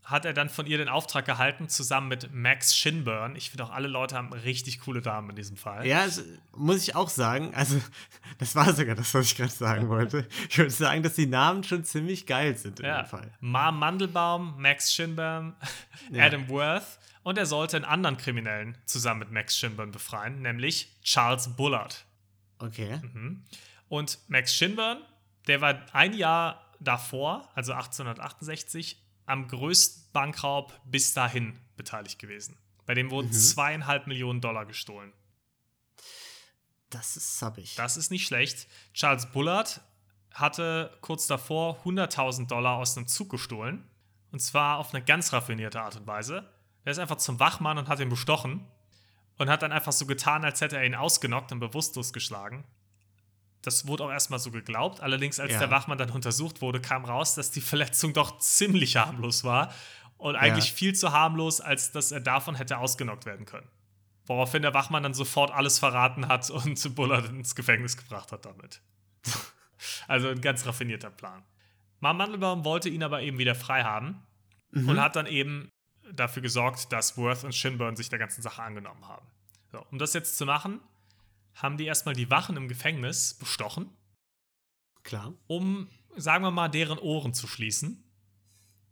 [0.07, 3.35] hat er dann von ihr den Auftrag gehalten, zusammen mit Max Shinburn.
[3.35, 5.85] Ich finde auch, alle Leute haben richtig coole Damen in diesem Fall.
[5.85, 6.07] Ja,
[6.55, 7.53] muss ich auch sagen.
[7.53, 7.81] Also,
[8.37, 10.25] das war sogar das, was ich gerade sagen wollte.
[10.49, 13.01] Ich würde sagen, dass die Namen schon ziemlich geil sind in ja.
[13.01, 13.33] dem Fall.
[13.41, 15.57] Mom Mandelbaum, Max Shinburn,
[16.11, 16.23] ja.
[16.23, 16.99] Adam Worth.
[17.23, 22.05] Und er sollte einen anderen Kriminellen zusammen mit Max Shinburn befreien, nämlich Charles Bullard.
[22.59, 23.01] Okay.
[23.13, 23.43] Mhm.
[23.89, 24.99] Und Max Shinburn,
[25.47, 32.57] der war ein Jahr davor, also 1868, am größten Bankraub bis dahin beteiligt gewesen.
[32.87, 33.33] Bei dem wurden mhm.
[33.33, 35.13] zweieinhalb Millionen Dollar gestohlen.
[36.89, 37.75] Das ist sabbig.
[37.75, 38.67] Das ist nicht schlecht.
[38.93, 39.81] Charles Bullard
[40.33, 43.87] hatte kurz davor 100.000 Dollar aus einem Zug gestohlen.
[44.31, 46.49] Und zwar auf eine ganz raffinierte Art und Weise.
[46.85, 48.65] Er ist einfach zum Wachmann und hat ihn bestochen.
[49.37, 52.63] Und hat dann einfach so getan, als hätte er ihn ausgenockt und bewusstlos geschlagen.
[53.67, 55.01] Das wurde auch erstmal so geglaubt.
[55.01, 55.59] Allerdings, als ja.
[55.59, 59.73] der Wachmann dann untersucht wurde, kam raus, dass die Verletzung doch ziemlich harmlos war.
[60.15, 60.75] Und eigentlich ja.
[60.75, 63.67] viel zu harmlos, als dass er davon hätte ausgenockt werden können.
[64.25, 68.79] Woraufhin der Wachmann dann sofort alles verraten hat und Bullard ins Gefängnis gebracht hat damit.
[70.07, 71.43] also ein ganz raffinierter Plan.
[71.99, 74.23] Mar Mandelbaum wollte ihn aber eben wieder frei haben
[74.71, 74.87] mhm.
[74.87, 75.69] und hat dann eben
[76.13, 79.27] dafür gesorgt, dass Worth und Shinburn sich der ganzen Sache angenommen haben.
[79.73, 80.79] So, um das jetzt zu machen,
[81.57, 83.89] haben die erstmal die Wachen im Gefängnis bestochen.
[85.03, 85.33] Klar.
[85.47, 88.03] Um, sagen wir mal, deren Ohren zu schließen.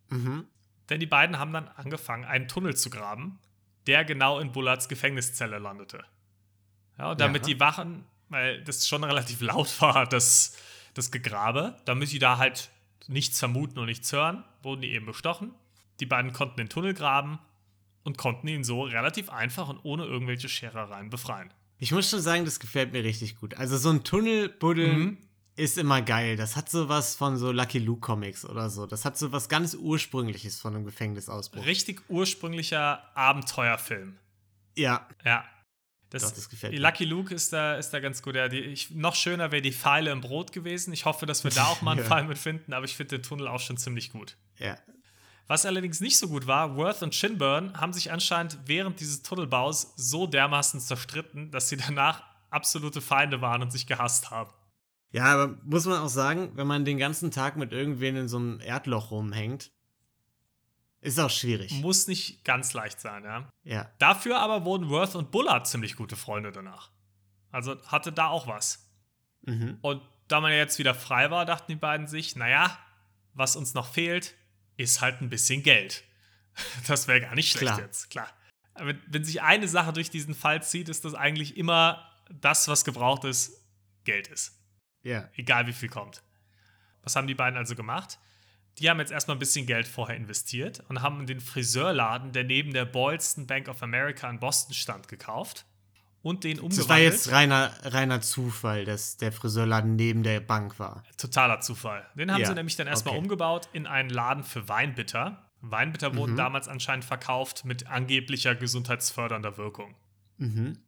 [0.09, 0.47] Mhm.
[0.89, 3.39] Denn die beiden haben dann angefangen, einen Tunnel zu graben,
[3.87, 6.03] der genau in Bullards Gefängniszelle landete.
[6.97, 7.53] Ja, und damit ja.
[7.53, 10.57] die Wachen, weil das schon relativ laut war, das,
[10.93, 12.71] das Gegrabe, damit die da halt
[13.07, 15.53] nichts vermuten und nichts hören, wurden die eben bestochen.
[15.99, 17.39] Die beiden konnten den Tunnel graben
[18.03, 21.53] und konnten ihn so relativ einfach und ohne irgendwelche Scherereien befreien.
[21.77, 23.55] Ich muss schon sagen, das gefällt mir richtig gut.
[23.55, 25.17] Also so ein Tunnelbuddeln mhm.
[25.55, 26.37] ist immer geil.
[26.37, 28.85] Das hat so was von so Lucky Luke Comics oder so.
[28.85, 31.65] Das hat so was ganz Ursprüngliches von einem Gefängnisausbruch.
[31.65, 34.17] Richtig ursprünglicher Abenteuerfilm.
[34.75, 35.07] Ja.
[35.25, 35.45] Ja.
[36.09, 36.79] Das, Doch, das gefällt mir.
[36.79, 38.35] Lucky Luke ist da, ist da ganz gut.
[38.35, 40.93] Ja, die, ich, noch schöner wäre die Pfeile im Brot gewesen.
[40.93, 42.05] Ich hoffe, dass wir da auch mal einen ja.
[42.05, 44.37] Pfeil mit finden, aber ich finde den Tunnel auch schon ziemlich gut.
[44.57, 44.77] Ja,
[45.47, 49.93] was allerdings nicht so gut war, Worth und Shinburn haben sich anscheinend während dieses Tunnelbaus
[49.95, 54.51] so dermaßen zerstritten, dass sie danach absolute Feinde waren und sich gehasst haben.
[55.11, 58.37] Ja, aber muss man auch sagen, wenn man den ganzen Tag mit irgendwen in so
[58.37, 59.71] einem Erdloch rumhängt,
[61.01, 61.71] ist auch schwierig.
[61.81, 63.47] Muss nicht ganz leicht sein, ja.
[63.63, 63.91] Ja.
[63.99, 66.89] Dafür aber wurden Worth und Bullard ziemlich gute Freunde danach.
[67.51, 68.89] Also hatte da auch was.
[69.43, 69.77] Mhm.
[69.81, 72.75] Und da man ja jetzt wieder frei war, dachten die beiden sich, naja,
[73.33, 74.33] was uns noch fehlt,
[74.77, 76.03] ist halt ein bisschen Geld.
[76.87, 77.79] Das wäre gar nicht schlecht Klar.
[77.81, 78.29] jetzt, klar.
[78.75, 82.85] Aber wenn sich eine Sache durch diesen Fall zieht, ist das eigentlich immer das, was
[82.85, 83.61] gebraucht ist,
[84.05, 84.57] Geld ist.
[85.03, 85.29] Ja.
[85.35, 86.23] Egal wie viel kommt.
[87.03, 88.19] Was haben die beiden also gemacht?
[88.79, 92.73] Die haben jetzt erstmal ein bisschen Geld vorher investiert und haben den Friseurladen, der neben
[92.73, 95.65] der Boylston Bank of America in Boston stand, gekauft
[96.25, 96.79] und den umgewandelt.
[96.79, 101.03] Das war jetzt reiner, reiner Zufall, dass der Friseurladen neben der Bank war.
[101.19, 102.03] Totaler Zufall.
[102.15, 103.21] Den haben ja, sie nämlich dann erstmal okay.
[103.21, 105.51] umgebaut in einen Laden für Weinbitter.
[105.61, 106.17] Weinbitter mhm.
[106.17, 109.93] wurden damals anscheinend verkauft mit angeblicher gesundheitsfördernder Wirkung.
[110.37, 110.79] Mhm.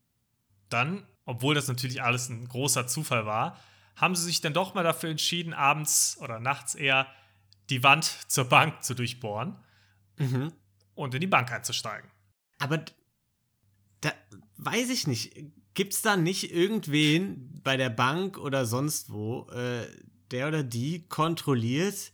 [0.70, 3.60] Dann, obwohl das natürlich alles ein großer Zufall war,
[3.96, 7.06] haben sie sich dann doch mal dafür entschieden, abends oder nachts eher
[7.70, 9.56] die Wand zur Bank zu durchbohren
[10.18, 10.52] mhm.
[10.96, 12.10] und in die Bank einzusteigen.
[12.58, 12.84] Aber
[14.02, 14.12] da
[14.58, 15.34] weiß ich nicht.
[15.74, 19.86] Gibt es da nicht irgendwen bei der Bank oder sonst wo, äh,
[20.32, 22.12] der oder die kontrolliert,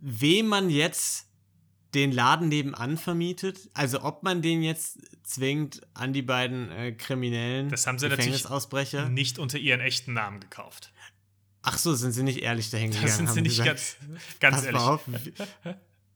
[0.00, 1.26] wem man jetzt
[1.94, 3.70] den Laden nebenan vermietet?
[3.72, 9.08] Also ob man den jetzt zwingt an die beiden äh, kriminellen das haben sie Gefängnisausbrecher?
[9.08, 10.92] nicht unter ihren echten Namen gekauft.
[11.62, 13.06] Ach so, sind sie nicht ehrlich dahin gegangen?
[13.06, 13.96] Das sind sie nicht gesagt,
[14.40, 14.80] ganz, ganz ehrlich.
[14.80, 15.02] Auf,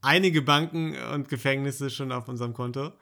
[0.01, 2.93] einige Banken und Gefängnisse schon auf unserem Konto.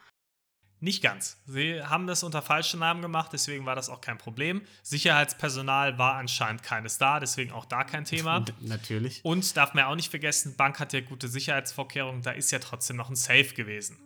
[0.82, 1.36] Nicht ganz.
[1.46, 4.62] Sie haben das unter falschen Namen gemacht, deswegen war das auch kein Problem.
[4.82, 8.44] Sicherheitspersonal war anscheinend keines da, deswegen auch da kein Thema.
[8.60, 9.22] Natürlich.
[9.22, 12.58] Und darf man ja auch nicht vergessen, Bank hat ja gute Sicherheitsvorkehrungen, da ist ja
[12.60, 13.98] trotzdem noch ein Safe gewesen.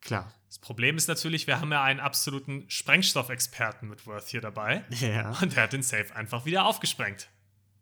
[0.00, 0.32] Klar.
[0.48, 4.84] Das Problem ist natürlich, wir haben ja einen absoluten Sprengstoffexperten mit Worth hier dabei.
[4.90, 5.36] Ja.
[5.40, 7.28] Und der hat den Safe einfach wieder aufgesprengt.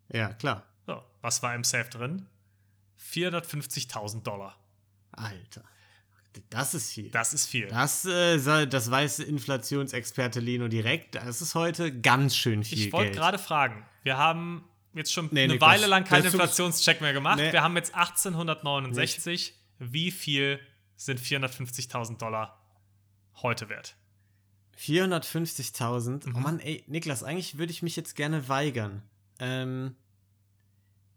[0.09, 0.63] Ja, klar.
[0.87, 2.25] So, was war im Safe drin?
[2.99, 4.57] 450.000 Dollar.
[5.11, 5.63] Alter.
[6.49, 7.09] Das ist viel.
[7.09, 7.67] Das ist viel.
[7.67, 11.15] Das, äh, das weiß Inflationsexperte Lino direkt.
[11.15, 12.77] Das ist heute ganz schön viel.
[12.77, 13.85] Ich wollte gerade fragen.
[14.03, 14.63] Wir haben
[14.93, 17.37] jetzt schon nee, eine Niklas, Weile lang keinen Inflationscheck mehr gemacht.
[17.37, 17.51] Nee.
[17.51, 19.25] Wir haben jetzt 1869.
[19.25, 19.53] Nicht.
[19.79, 20.59] Wie viel
[20.95, 22.61] sind 450.000 Dollar
[23.41, 23.95] heute wert?
[24.77, 26.27] 450.000?
[26.27, 26.35] Mhm.
[26.35, 29.03] Oh Mann, ey, Niklas, eigentlich würde ich mich jetzt gerne weigern.
[29.39, 29.95] Ähm,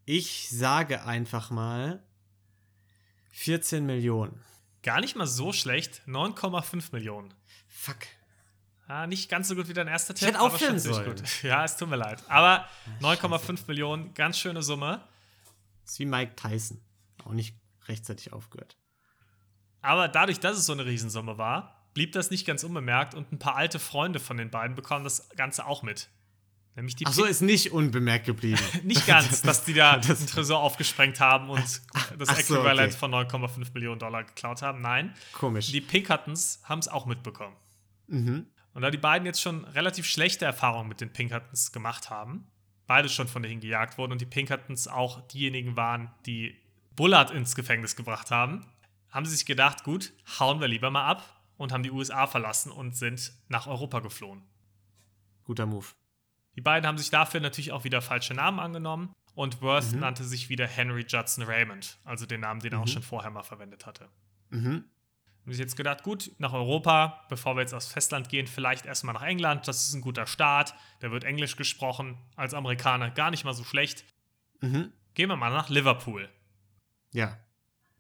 [0.07, 2.03] ich sage einfach mal
[3.33, 4.40] 14 Millionen.
[4.85, 6.03] Gar nicht mal so schlecht.
[6.07, 7.35] 9,5 Millionen.
[7.66, 7.97] Fuck.
[8.87, 10.29] Ah, nicht ganz so gut wie dein erster Tipp.
[10.29, 11.16] Ich hätte aufhören sollen.
[11.16, 11.42] Gut.
[11.42, 12.23] Ja, es tut mir leid.
[12.29, 12.68] Aber
[13.01, 15.03] 9,5 Millionen, ganz schöne Summe.
[15.83, 16.83] Das ist wie Mike Tyson.
[17.25, 17.57] Auch nicht
[17.88, 18.77] rechtzeitig aufgehört.
[19.81, 23.38] Aber dadurch, dass es so eine Riesensumme war, blieb das nicht ganz unbemerkt und ein
[23.38, 26.11] paar alte Freunde von den beiden bekommen das Ganze auch mit.
[26.77, 28.61] Nämlich die Ach so, ist nicht unbemerkt geblieben.
[28.83, 31.61] nicht ganz, dass die da das Tresor aufgesprengt haben und
[32.19, 33.29] das Ach Äquivalent so, okay.
[33.31, 34.81] von 9,5 Millionen Dollar geklaut haben.
[34.81, 35.15] Nein.
[35.33, 35.71] Komisch.
[35.71, 37.57] Die Pinkertons haben es auch mitbekommen.
[38.09, 38.47] Mhm.
[38.73, 42.49] Und da die beiden jetzt schon relativ schlechte Erfahrungen mit den Pinkertons gemacht haben,
[42.89, 46.57] beide schon von denen gejagt wurden und die Pinkertons auch diejenigen waren, die
[46.97, 48.67] Bullard ins Gefängnis gebracht haben,
[49.11, 52.73] haben sie sich gedacht, gut, hauen wir lieber mal ab und haben die USA verlassen
[52.73, 54.43] und sind nach Europa geflohen.
[55.45, 55.87] Guter Move.
[56.57, 60.01] Die beiden haben sich dafür natürlich auch wieder falsche Namen angenommen und Worth mhm.
[60.01, 62.85] nannte sich wieder Henry Judson Raymond, also den Namen, den er mhm.
[62.85, 64.09] auch schon vorher mal verwendet hatte.
[64.51, 64.85] Mhm.
[65.43, 69.14] Haben sich jetzt gedacht, gut, nach Europa, bevor wir jetzt aufs Festland gehen, vielleicht erstmal
[69.14, 73.45] nach England, das ist ein guter Start, da wird Englisch gesprochen, als Amerikaner gar nicht
[73.45, 74.05] mal so schlecht.
[74.61, 74.93] Mhm.
[75.12, 76.31] Gehen wir mal nach Liverpool.
[77.12, 77.38] Ja.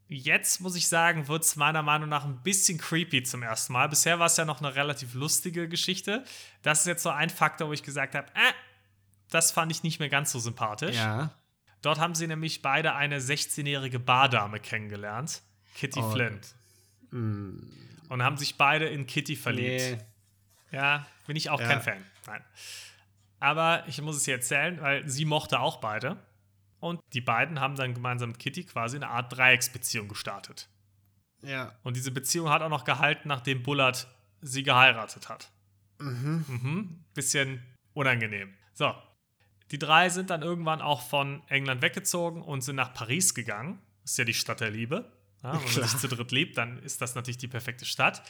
[0.08, 3.88] Jetzt muss ich sagen, wird es meiner Meinung nach ein bisschen creepy zum ersten Mal.
[3.88, 6.24] Bisher war es ja noch eine relativ lustige Geschichte.
[6.62, 8.52] Das ist jetzt so ein Faktor, wo ich gesagt habe, äh,
[9.30, 10.96] das fand ich nicht mehr ganz so sympathisch.
[10.96, 11.30] Ja.
[11.80, 15.42] Dort haben sie nämlich beide eine 16-jährige Bardame kennengelernt,
[15.74, 16.40] Kitty oh, Flynn.
[17.10, 17.58] Mm.
[18.08, 19.98] Und haben sich beide in Kitty verliebt.
[19.98, 19.98] Nee.
[20.76, 21.66] Ja, bin ich auch ja.
[21.66, 22.04] kein Fan.
[22.26, 22.44] Nein.
[23.40, 26.16] Aber ich muss es dir erzählen, weil sie mochte auch beide.
[26.84, 30.68] Und die beiden haben dann gemeinsam mit Kitty quasi eine Art Dreiecksbeziehung gestartet.
[31.40, 31.72] Ja.
[31.82, 34.06] Und diese Beziehung hat auch noch gehalten, nachdem Bullard
[34.42, 35.50] sie geheiratet hat.
[35.98, 36.44] Mhm.
[36.46, 37.04] Mhm.
[37.14, 37.62] Bisschen
[37.94, 38.52] unangenehm.
[38.74, 38.94] So.
[39.70, 43.80] Die drei sind dann irgendwann auch von England weggezogen und sind nach Paris gegangen.
[44.04, 45.10] Ist ja die Stadt der Liebe.
[45.42, 48.22] Ja, wenn man sich zu dritt liebt, dann ist das natürlich die perfekte Stadt.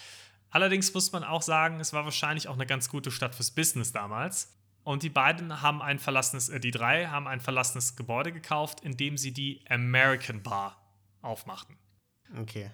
[0.51, 3.91] Allerdings muss man auch sagen, es war wahrscheinlich auch eine ganz gute Stadt fürs Business
[3.91, 4.57] damals.
[4.85, 8.97] Und die beiden haben ein verlassenes, äh, die drei haben ein verlassenes Gebäude gekauft, in
[8.97, 10.81] dem sie die American Bar
[11.23, 11.77] aufmachten.
[12.39, 12.71] Okay.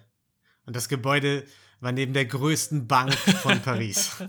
[0.65, 1.45] Und das Gebäude
[1.79, 4.23] war neben der größten Bank von Paris.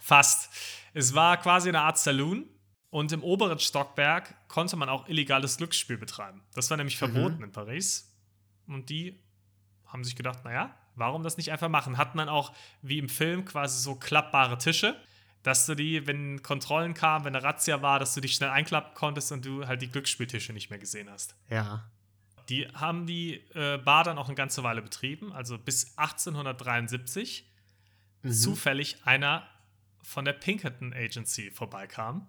[0.00, 0.50] Fast.
[0.92, 2.48] Es war quasi eine Art Saloon
[2.90, 6.42] und im oberen Stockwerk konnte man auch illegales Glücksspiel betreiben.
[6.54, 7.44] Das war nämlich verboten mhm.
[7.44, 8.14] in Paris.
[8.68, 9.20] Und die
[9.86, 11.98] haben sich gedacht, naja, warum das nicht einfach machen?
[11.98, 14.96] Hatten dann auch wie im Film quasi so klappbare Tische
[15.44, 18.94] dass du die, wenn Kontrollen kamen, wenn eine Razzia war, dass du dich schnell einklappen
[18.94, 21.36] konntest und du halt die Glücksspieltische nicht mehr gesehen hast.
[21.50, 21.84] Ja.
[22.48, 27.46] Die haben die äh, Bar dann auch eine ganze Weile betrieben, also bis 1873
[28.22, 28.32] mhm.
[28.32, 29.46] zufällig einer
[30.02, 32.26] von der Pinkerton Agency vorbeikam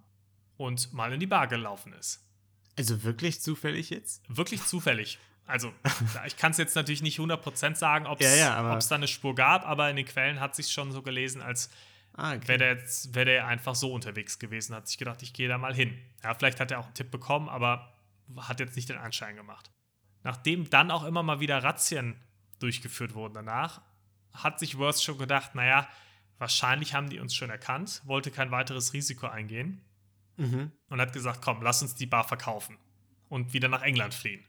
[0.57, 2.21] und mal in die Bar gelaufen ist.
[2.77, 4.23] Also wirklich zufällig jetzt?
[4.27, 5.19] Wirklich zufällig.
[5.47, 5.71] Also,
[6.25, 9.35] ich kann es jetzt natürlich nicht 100% sagen, ob es ja, ja, da eine Spur
[9.35, 11.69] gab, aber in den Quellen hat sich schon so gelesen, als
[12.15, 12.47] ah, okay.
[12.47, 15.73] wäre der, wär der einfach so unterwegs gewesen, hat sich gedacht, ich gehe da mal
[15.73, 15.97] hin.
[16.23, 17.93] Ja, vielleicht hat er auch einen Tipp bekommen, aber
[18.37, 19.71] hat jetzt nicht den Anschein gemacht.
[20.23, 22.15] Nachdem dann auch immer mal wieder Razzien
[22.59, 23.81] durchgeführt wurden danach,
[24.33, 25.87] hat sich Worth schon gedacht, naja,
[26.37, 29.81] wahrscheinlich haben die uns schon erkannt, wollte kein weiteres Risiko eingehen
[30.37, 30.71] mhm.
[30.89, 32.77] und hat gesagt, komm, lass uns die Bar verkaufen
[33.29, 34.43] und wieder nach England fliehen.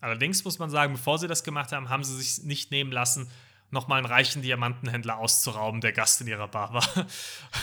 [0.00, 3.30] Allerdings muss man sagen, bevor sie das gemacht haben, haben sie sich nicht nehmen lassen,
[3.70, 7.06] nochmal einen reichen Diamantenhändler auszurauben, der Gast in ihrer Bar war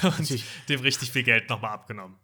[0.18, 2.18] und dem richtig viel Geld nochmal abgenommen.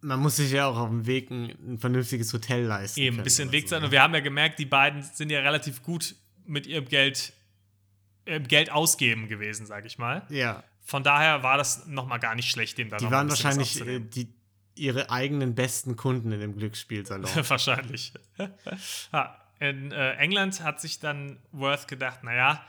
[0.00, 2.98] Man muss sich ja auch auf dem Weg ein, ein vernünftiges Hotel leisten.
[2.98, 3.80] Eben, ein bisschen Weg sein.
[3.80, 3.86] Ne?
[3.86, 7.32] Und wir haben ja gemerkt, die beiden sind ja relativ gut mit ihrem Geld,
[8.24, 10.26] äh, Geld ausgeben gewesen, sag ich mal.
[10.28, 10.64] Ja.
[10.84, 14.34] Von daher war das nochmal gar nicht schlecht, dem da Die waren wahrscheinlich äh, die,
[14.74, 17.30] ihre eigenen besten Kunden in dem Glücksspielsalon.
[17.48, 18.12] wahrscheinlich.
[19.12, 22.60] ja, in äh, England hat sich dann Worth gedacht, naja,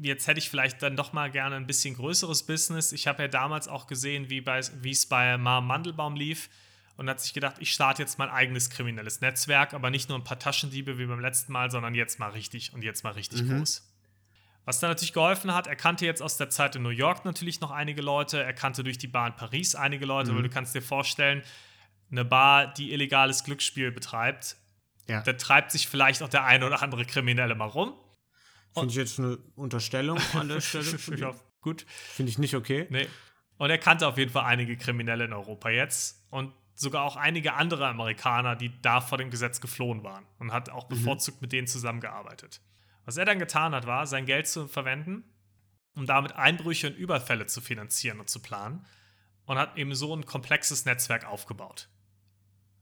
[0.00, 2.92] jetzt hätte ich vielleicht dann doch mal gerne ein bisschen größeres Business.
[2.92, 4.42] Ich habe ja damals auch gesehen, wie
[4.90, 6.48] es bei Mar Mandelbaum lief
[6.96, 10.24] und hat sich gedacht, ich starte jetzt mein eigenes kriminelles Netzwerk, aber nicht nur ein
[10.24, 13.58] paar Taschendiebe wie beim letzten Mal, sondern jetzt mal richtig und jetzt mal richtig mhm.
[13.58, 13.84] groß.
[14.64, 17.60] Was dann natürlich geholfen hat, er kannte jetzt aus der Zeit in New York natürlich
[17.60, 20.36] noch einige Leute, er kannte durch die Bar in Paris einige Leute, mhm.
[20.36, 21.42] weil du kannst dir vorstellen,
[22.10, 24.56] eine Bar, die illegales Glücksspiel betreibt,
[25.08, 25.22] ja.
[25.22, 27.94] Da treibt sich vielleicht auch der eine oder andere Kriminelle mal rum.
[28.74, 30.98] Finde ich jetzt eine Unterstellung an der Stelle.
[31.16, 31.86] ja, gut.
[31.88, 32.86] Finde ich nicht okay.
[32.90, 33.08] Nee.
[33.56, 37.54] Und er kannte auf jeden Fall einige Kriminelle in Europa jetzt und sogar auch einige
[37.54, 40.94] andere Amerikaner, die da vor dem Gesetz geflohen waren und hat auch mhm.
[40.94, 41.44] bevorzugt mhm.
[41.44, 42.60] mit denen zusammengearbeitet.
[43.04, 45.24] Was er dann getan hat, war, sein Geld zu verwenden,
[45.96, 48.86] um damit Einbrüche und Überfälle zu finanzieren und zu planen
[49.46, 51.88] und hat eben so ein komplexes Netzwerk aufgebaut.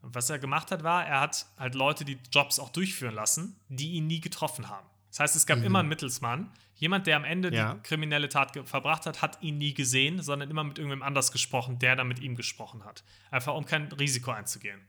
[0.03, 3.59] Und was er gemacht hat, war, er hat halt Leute die Jobs auch durchführen lassen,
[3.69, 4.89] die ihn nie getroffen haben.
[5.17, 5.65] Das heißt, es gab mhm.
[5.65, 6.53] immer einen Mittelsmann.
[6.75, 7.73] Jemand, der am Ende ja.
[7.73, 11.79] die kriminelle Tat verbracht hat, hat ihn nie gesehen, sondern immer mit irgendwem anders gesprochen,
[11.79, 13.03] der dann mit ihm gesprochen hat.
[13.31, 14.87] Einfach um kein Risiko einzugehen.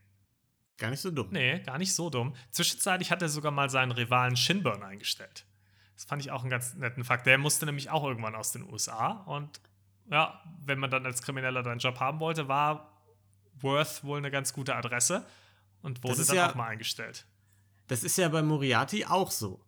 [0.80, 1.30] Gar nicht so dumm.
[1.32, 2.36] Nee, gar nicht so dumm.
[2.52, 5.46] Zwischenzeitlich hat er sogar mal seinen Rivalen Shinburn eingestellt.
[5.96, 7.26] Das fand ich auch einen ganz netten Fakt.
[7.26, 9.24] Der musste nämlich auch irgendwann aus den USA.
[9.28, 9.62] Und
[10.12, 13.02] ja, wenn man dann als Krimineller deinen Job haben wollte, war
[13.62, 15.26] Worth wohl eine ganz gute Adresse
[15.82, 17.26] und wurde dann ja, auch mal eingestellt.
[17.88, 19.64] Das ist ja bei Moriarty auch so,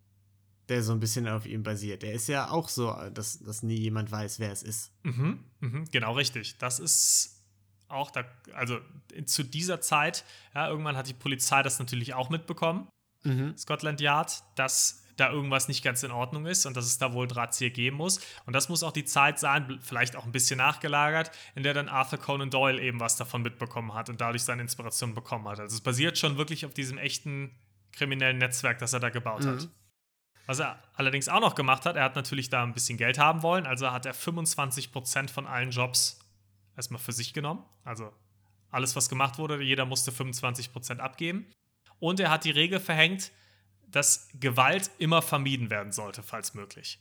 [0.69, 2.03] der so ein bisschen auf ihm basiert.
[2.03, 4.91] Der ist ja auch so, dass, dass nie jemand weiß, wer es ist.
[5.03, 6.57] Mhm, mhm, genau richtig.
[6.57, 7.43] Das ist
[7.87, 8.79] auch da, also
[9.25, 12.87] zu dieser Zeit, ja, irgendwann hat die Polizei das natürlich auch mitbekommen.
[13.23, 13.57] Mhm.
[13.57, 17.27] Scotland Yard, dass da irgendwas nicht ganz in Ordnung ist und dass es da wohl
[17.27, 18.19] Drahtzieher geben muss.
[18.45, 21.89] Und das muss auch die Zeit sein, vielleicht auch ein bisschen nachgelagert, in der dann
[21.89, 25.59] Arthur Conan Doyle eben was davon mitbekommen hat und dadurch seine Inspiration bekommen hat.
[25.59, 27.51] Also es basiert schon wirklich auf diesem echten
[27.91, 29.49] kriminellen Netzwerk, das er da gebaut mhm.
[29.49, 29.69] hat.
[30.49, 33.43] Was er allerdings auch noch gemacht hat, er hat natürlich da ein bisschen Geld haben
[33.43, 36.17] wollen, also hat er 25% von allen Jobs
[36.75, 37.63] erstmal für sich genommen.
[37.83, 38.11] Also
[38.71, 41.45] alles, was gemacht wurde, jeder musste 25% abgeben.
[41.99, 43.31] Und er hat die Regel verhängt,
[43.85, 46.99] dass Gewalt immer vermieden werden sollte, falls möglich.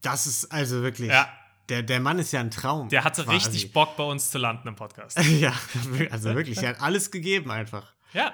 [0.00, 1.10] Das ist also wirklich.
[1.10, 1.28] Ja.
[1.68, 2.88] Der, der Mann ist ja ein Traum.
[2.88, 3.36] Der hatte quasi.
[3.36, 5.22] richtig Bock, bei uns zu landen im Podcast.
[5.38, 5.52] ja,
[6.10, 6.62] also wirklich.
[6.62, 7.92] Er hat alles gegeben einfach.
[8.14, 8.32] Ja,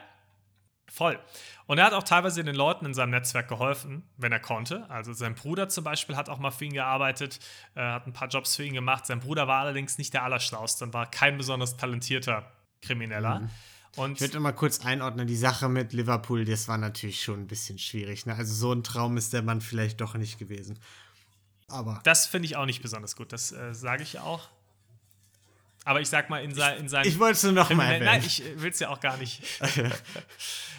[0.92, 1.18] voll.
[1.66, 4.88] Und er hat auch teilweise den Leuten in seinem Netzwerk geholfen, wenn er konnte.
[4.90, 7.40] Also sein Bruder zum Beispiel hat auch mal für ihn gearbeitet,
[7.74, 9.06] äh, hat ein paar Jobs für ihn gemacht.
[9.06, 12.52] Sein Bruder war allerdings nicht der Allerschlauste und war kein besonders talentierter
[12.82, 13.40] Krimineller.
[13.40, 13.50] Mhm.
[13.96, 17.46] Und ich würde mal kurz einordnen, die Sache mit Liverpool, das war natürlich schon ein
[17.46, 18.24] bisschen schwierig.
[18.26, 18.34] Ne?
[18.34, 20.78] Also so ein Traum ist der Mann vielleicht doch nicht gewesen.
[21.68, 22.00] Aber.
[22.04, 24.48] Das finde ich auch nicht besonders gut, das äh, sage ich auch.
[25.84, 27.08] Aber ich sag mal, in, sein, in seinem.
[27.08, 28.04] Ich wollte es nur noch mal erwähnen.
[28.04, 29.42] Nein, ich will es ja auch gar nicht.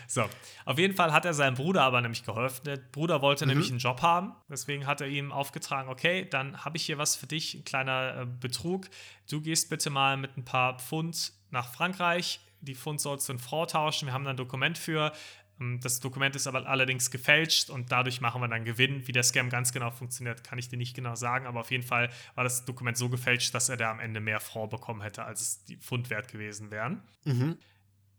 [0.07, 0.23] so,
[0.65, 2.63] auf jeden Fall hat er seinem Bruder aber nämlich geholfen.
[2.63, 3.51] Der Bruder wollte mhm.
[3.51, 4.33] nämlich einen Job haben.
[4.49, 8.21] Deswegen hat er ihm aufgetragen: Okay, dann habe ich hier was für dich, ein kleiner
[8.21, 8.89] äh, Betrug.
[9.29, 13.39] Du gehst bitte mal mit ein paar Pfund nach Frankreich, die Pfund sollst du in
[13.39, 14.07] Frau tauschen.
[14.07, 15.11] Wir haben da ein Dokument für.
[15.59, 19.07] Ähm, das Dokument ist aber allerdings gefälscht und dadurch machen wir dann Gewinn.
[19.07, 21.83] Wie der Scam ganz genau funktioniert, kann ich dir nicht genau sagen, aber auf jeden
[21.83, 25.23] Fall war das Dokument so gefälscht, dass er da am Ende mehr Frau bekommen hätte,
[25.23, 27.03] als es die Pfund wert gewesen wären.
[27.25, 27.57] Mhm.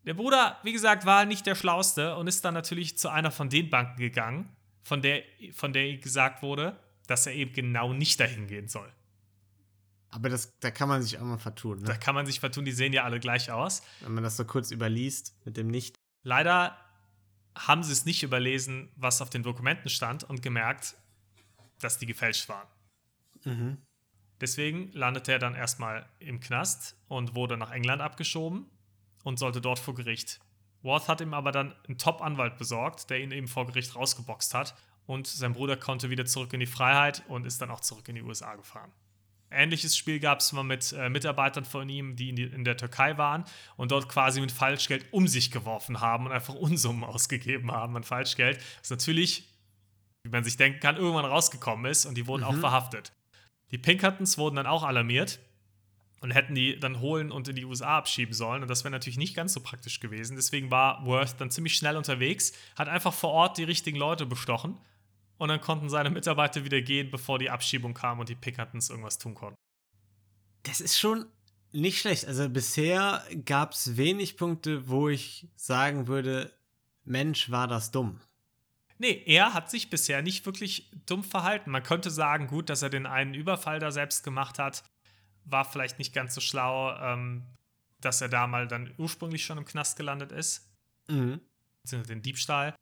[0.04, 3.48] Der Bruder, wie gesagt, war nicht der Schlauste und ist dann natürlich zu einer von
[3.48, 4.50] den Banken gegangen,
[4.82, 5.22] von der,
[5.52, 8.90] von der gesagt wurde, dass er eben genau nicht dahin gehen soll.
[10.10, 11.78] Aber das, da kann man sich auch mal vertun.
[11.78, 11.84] Ne?
[11.86, 13.82] Da kann man sich vertun, die sehen ja alle gleich aus.
[14.00, 15.96] Wenn man das so kurz überliest mit dem Nicht.
[16.22, 16.78] Leider
[17.56, 20.96] haben sie es nicht überlesen, was auf den Dokumenten stand und gemerkt,
[21.80, 22.66] dass die gefälscht waren.
[23.44, 23.78] Mhm.
[24.40, 28.66] Deswegen landete er dann erstmal im Knast und wurde nach England abgeschoben
[29.22, 30.40] und sollte dort vor Gericht.
[30.82, 34.74] Worth hat ihm aber dann einen Top-Anwalt besorgt, der ihn eben vor Gericht rausgeboxt hat
[35.06, 38.16] und sein Bruder konnte wieder zurück in die Freiheit und ist dann auch zurück in
[38.16, 38.92] die USA gefahren.
[39.54, 42.76] Ähnliches Spiel gab es mal mit äh, Mitarbeitern von ihm, die in, die in, der
[42.76, 43.44] Türkei waren
[43.76, 48.04] und dort quasi mit Falschgeld um sich geworfen haben und einfach Unsummen ausgegeben haben an
[48.04, 48.60] Falschgeld.
[48.80, 49.48] Das natürlich,
[50.24, 52.48] wie man sich denken kann, irgendwann rausgekommen ist und die wurden mhm.
[52.48, 53.12] auch verhaftet.
[53.70, 55.38] Die Pinkertons wurden dann auch alarmiert
[56.20, 58.62] und hätten die dann holen und in die USA abschieben sollen.
[58.62, 60.36] Und das wäre natürlich nicht ganz so praktisch gewesen.
[60.36, 64.78] Deswegen war Worth dann ziemlich schnell unterwegs, hat einfach vor Ort die richtigen Leute bestochen
[65.44, 69.18] und dann konnten seine Mitarbeiter wieder gehen, bevor die Abschiebung kam und die Pinkertons irgendwas
[69.18, 69.58] tun konnten.
[70.62, 71.26] Das ist schon
[71.70, 72.24] nicht schlecht.
[72.24, 76.50] Also bisher gab es wenig Punkte, wo ich sagen würde,
[77.04, 78.22] Mensch, war das dumm.
[78.96, 81.70] Nee, er hat sich bisher nicht wirklich dumm verhalten.
[81.70, 84.82] Man könnte sagen, gut, dass er den einen Überfall da selbst gemacht hat,
[85.44, 87.44] war vielleicht nicht ganz so schlau, ähm,
[88.00, 90.70] dass er da mal dann ursprünglich schon im Knast gelandet ist.
[91.08, 91.42] Mhm.
[91.92, 92.74] Den Diebstahl.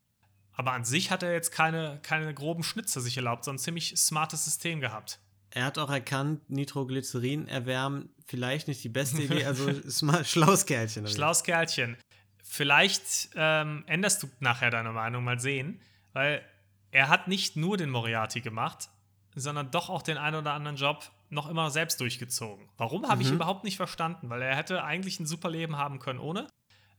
[0.55, 3.97] Aber an sich hat er jetzt keine, keine groben Schnitzer sich erlaubt, sondern ein ziemlich
[3.97, 5.19] smartes System gehabt.
[5.49, 10.65] Er hat auch erkannt, Nitroglycerin erwärmen vielleicht nicht die beste Idee, also ist mal schlaues
[10.65, 11.07] Kerlchen.
[11.07, 11.97] Schlaues Kerlchen.
[12.43, 15.81] Vielleicht ähm, änderst du nachher deine Meinung, mal sehen,
[16.13, 16.43] weil
[16.91, 18.89] er hat nicht nur den Moriarty gemacht,
[19.35, 22.69] sondern doch auch den einen oder anderen Job noch immer selbst durchgezogen.
[22.77, 23.21] Warum, habe mhm.
[23.21, 26.47] ich überhaupt nicht verstanden, weil er hätte eigentlich ein super Leben haben können ohne.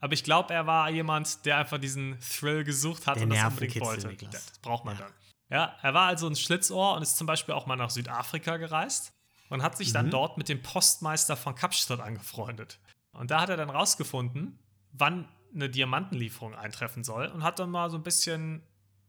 [0.05, 3.43] Aber ich glaube, er war jemand, der einfach diesen Thrill gesucht hat der und das
[3.43, 4.15] unbedingt wollte.
[4.31, 5.05] Das braucht man ja.
[5.05, 5.13] dann.
[5.49, 9.15] Ja, er war also ein Schlitzohr und ist zum Beispiel auch mal nach Südafrika gereist
[9.49, 9.93] und hat sich mhm.
[9.95, 12.81] dann dort mit dem Postmeister von Kapstadt angefreundet.
[13.13, 14.59] Und da hat er dann rausgefunden,
[14.93, 18.63] wann eine Diamantenlieferung eintreffen soll und hat dann mal so ein bisschen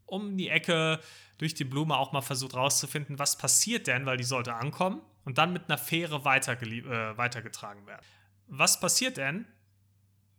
[0.06, 1.02] um die Ecke
[1.40, 5.40] durch die Blume auch mal versucht rauszufinden, was passiert denn, weil die sollte ankommen und
[5.40, 8.06] dann mit einer Fähre äh, weitergetragen werden.
[8.48, 9.46] Was passiert denn,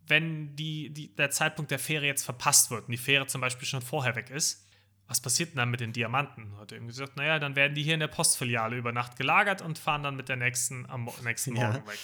[0.08, 3.66] wenn die, die, der Zeitpunkt der Fähre jetzt verpasst wird und die Fähre zum Beispiel
[3.66, 4.66] schon vorher weg ist,
[5.08, 6.56] was passiert denn dann mit den Diamanten?
[6.58, 9.62] Hat er ihm gesagt, naja, dann werden die hier in der Postfiliale über Nacht gelagert
[9.62, 11.86] und fahren dann mit der nächsten am nächsten Morgen ja.
[11.86, 11.98] weg.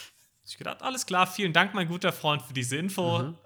[0.45, 3.21] Ich gedacht, alles klar, vielen Dank, mein guter Freund, für diese Info.
[3.21, 3.39] Mhm.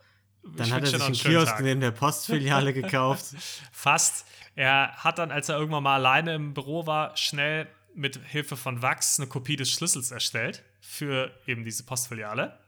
[0.57, 3.35] Dann hat er sich einen Kiosk neben der Postfiliale gekauft.
[3.73, 4.27] Fast.
[4.55, 8.83] Er hat dann, als er irgendwann mal alleine im Büro war, schnell mit Hilfe von
[8.83, 12.59] Wachs eine Kopie des Schlüssels erstellt für eben diese Postfiliale.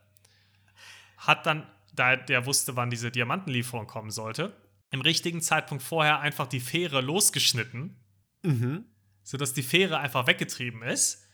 [1.18, 1.66] Hat dann
[1.98, 4.56] da der wusste, wann diese Diamantenlieferung kommen sollte,
[4.90, 7.96] im richtigen Zeitpunkt vorher einfach die Fähre losgeschnitten,
[8.42, 8.84] mhm.
[9.22, 11.26] sodass die Fähre einfach weggetrieben ist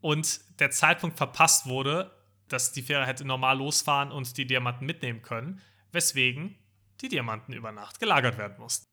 [0.00, 2.10] und der Zeitpunkt verpasst wurde,
[2.48, 5.60] dass die Fähre hätte normal losfahren und die Diamanten mitnehmen können,
[5.92, 6.56] weswegen
[7.00, 8.86] die Diamanten über Nacht gelagert werden mussten.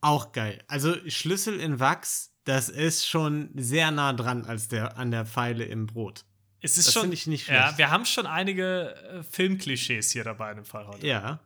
[0.00, 0.62] Auch geil.
[0.68, 5.64] Also Schlüssel in Wachs, das ist schon sehr nah dran als der, an der Pfeile
[5.64, 6.24] im Brot.
[6.62, 7.12] Es ist das schon.
[7.12, 7.60] Ich nicht schlecht.
[7.60, 11.06] Ja, wir haben schon einige äh, Filmklischees hier dabei in dem Fall heute.
[11.06, 11.40] Ja.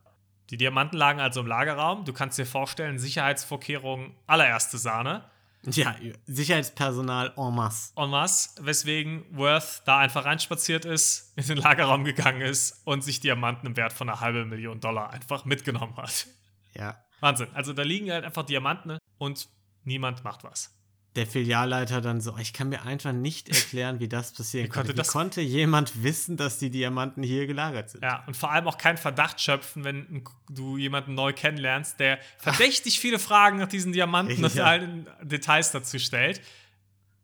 [0.50, 2.04] Die Diamanten lagen also im Lagerraum.
[2.04, 5.24] Du kannst dir vorstellen, Sicherheitsvorkehrungen allererste Sahne.
[5.64, 5.96] Ja,
[6.26, 7.92] Sicherheitspersonal en masse.
[7.96, 13.18] En masse, weswegen Worth da einfach reinspaziert ist, in den Lagerraum gegangen ist und sich
[13.18, 16.28] Diamanten im Wert von einer halben Million Dollar einfach mitgenommen hat.
[16.74, 17.02] Ja.
[17.18, 17.48] Wahnsinn.
[17.54, 19.48] Also da liegen halt einfach Diamanten und
[19.82, 20.76] niemand macht was
[21.16, 24.96] der Filialleiter dann so, ich kann mir einfach nicht erklären, wie das passieren konnte.
[24.96, 28.04] Wie konnte jemand wissen, dass die Diamanten hier gelagert sind?
[28.04, 33.00] Ja, und vor allem auch keinen Verdacht schöpfen, wenn du jemanden neu kennenlernst, der verdächtig
[33.00, 36.42] viele Fragen nach diesen Diamanten und allen Details dazu stellt.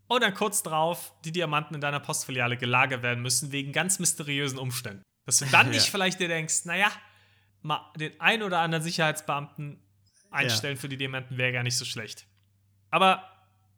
[0.09, 4.59] Und dann kurz drauf die Diamanten in deiner Postfiliale gelagert werden müssen, wegen ganz mysteriösen
[4.59, 5.03] Umständen.
[5.26, 6.90] Dass du dann nicht vielleicht dir denkst, naja,
[7.61, 9.82] mal den ein oder anderen Sicherheitsbeamten
[10.30, 10.80] einstellen ja.
[10.80, 12.26] für die Diamanten wäre gar nicht so schlecht.
[12.90, 13.32] Aber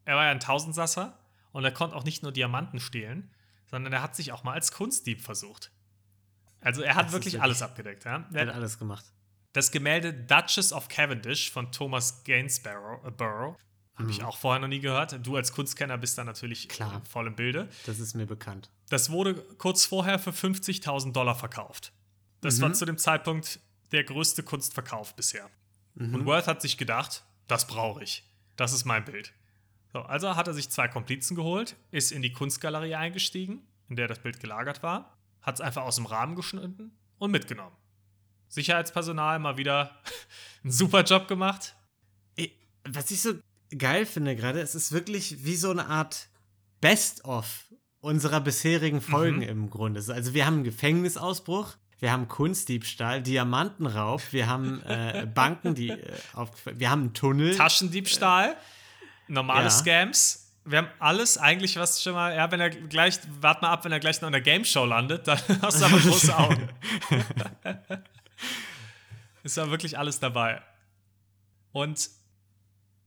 [0.04, 1.18] er war ja ein Tausendsasser
[1.52, 3.30] und er konnte auch nicht nur Diamanten stehlen,
[3.70, 5.70] sondern er hat sich auch mal als Kunstdieb versucht.
[6.60, 8.04] Also er hat wirklich, wirklich alles abgedeckt.
[8.04, 8.26] Ja?
[8.32, 9.04] Er hat alles gemacht.
[9.52, 13.64] Das Gemälde Duchess of Cavendish von Thomas Gainsborough äh,
[13.96, 14.26] habe ich mhm.
[14.26, 15.24] auch vorher noch nie gehört.
[15.24, 17.02] Du als Kunstkenner bist da natürlich Klar.
[17.08, 17.68] voll im Bilde.
[17.86, 18.70] Das ist mir bekannt.
[18.88, 21.92] Das wurde kurz vorher für 50.000 Dollar verkauft.
[22.40, 22.62] Das mhm.
[22.62, 23.60] war zu dem Zeitpunkt
[23.92, 25.48] der größte Kunstverkauf bisher.
[25.94, 26.14] Mhm.
[26.14, 28.28] Und Worth hat sich gedacht, das brauche ich.
[28.56, 29.32] Das ist mein Bild.
[29.94, 34.08] So, also hat er sich zwei Komplizen geholt, ist in die Kunstgalerie eingestiegen, in der
[34.08, 37.76] das Bild gelagert war, hat es einfach aus dem Rahmen geschnitten und mitgenommen.
[38.48, 39.96] Sicherheitspersonal mal wieder
[40.64, 41.76] einen super Job gemacht.
[42.82, 43.34] Was ich so
[43.78, 46.28] geil finde gerade, es ist wirklich wie so eine Art
[46.80, 49.42] Best-of unserer bisherigen Folgen mhm.
[49.42, 50.02] im Grunde.
[50.12, 56.12] Also wir haben einen Gefängnisausbruch, wir haben Kunstdiebstahl, Diamantenraub, wir haben äh, Banken, die äh,
[56.32, 57.56] auf, wir haben einen Tunnel.
[57.56, 58.56] Taschendiebstahl,
[59.28, 59.70] normale ja.
[59.70, 60.52] Scams.
[60.64, 63.92] Wir haben alles eigentlich, was schon mal, ja, wenn er gleich, wart mal ab, wenn
[63.92, 66.68] er gleich noch in der Game Show landet, dann hast du aber große Augen.
[69.42, 70.62] Ist ja wirklich alles dabei.
[71.72, 72.08] Und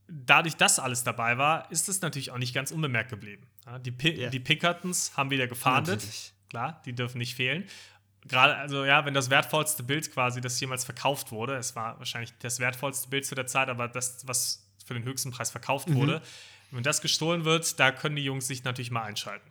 [0.06, 3.46] dadurch, dass alles dabei war, ist es natürlich auch nicht ganz unbemerkt geblieben.
[3.80, 4.30] Die, Pi yeah.
[4.30, 6.32] die Pickertons haben wieder gefahndet.
[6.48, 7.66] Klar, die dürfen nicht fehlen.
[8.26, 12.32] Gerade, also ja, wenn das wertvollste Bild quasi, das jemals verkauft wurde, es war wahrscheinlich
[12.40, 15.94] das wertvollste Bild zu der Zeit, aber das, was für den höchsten Preis verkauft mhm.
[15.94, 16.22] wurde,
[16.70, 19.50] wenn das gestohlen wird, da können die Jungs sich natürlich mal einschalten.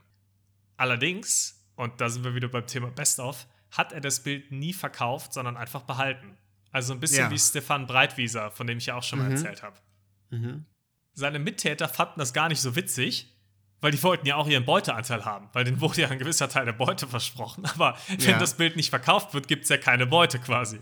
[0.76, 4.74] Allerdings, und da sind wir wieder beim Thema Best of, hat er das Bild nie
[4.74, 6.38] verkauft, sondern einfach behalten.
[6.72, 7.32] Also ein bisschen ja.
[7.32, 9.36] wie Stefan Breitwieser, von dem ich ja auch schon mal mhm.
[9.36, 9.78] erzählt habe.
[10.30, 10.66] Mhm.
[11.14, 13.34] Seine Mittäter fanden das gar nicht so witzig,
[13.82, 16.66] weil die wollten ja auch ihren Beuteanteil haben, weil denen wurde ja ein gewisser Teil
[16.66, 17.66] der Beute versprochen.
[17.74, 18.40] Aber wenn ja.
[18.40, 20.80] das Bild nicht verkauft wird, gibt es ja keine Beute quasi.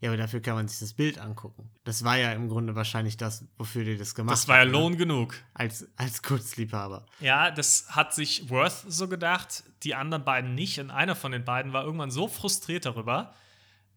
[0.00, 1.70] Ja, aber dafür kann man sich das Bild angucken.
[1.84, 4.40] Das war ja im Grunde wahrscheinlich das, wofür die das gemacht haben.
[4.40, 4.72] Das war ja ne?
[4.72, 5.34] Lohn genug.
[5.54, 7.06] Als, als Kunstliebhaber.
[7.20, 10.78] Ja, das hat sich Worth so gedacht, die anderen beiden nicht.
[10.80, 13.34] Und einer von den beiden war irgendwann so frustriert darüber,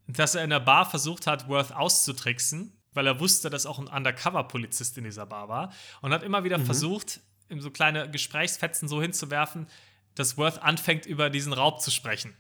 [0.08, 3.88] dass er in der Bar versucht hat, Worth auszutricksen, weil er wusste, dass auch ein
[3.88, 5.74] Undercover-Polizist in dieser Bar war.
[6.02, 6.66] Und hat immer wieder mhm.
[6.66, 7.20] versucht,
[7.50, 9.68] ihm so kleine Gesprächsfetzen so hinzuwerfen,
[10.16, 12.36] dass Worth anfängt, über diesen Raub zu sprechen.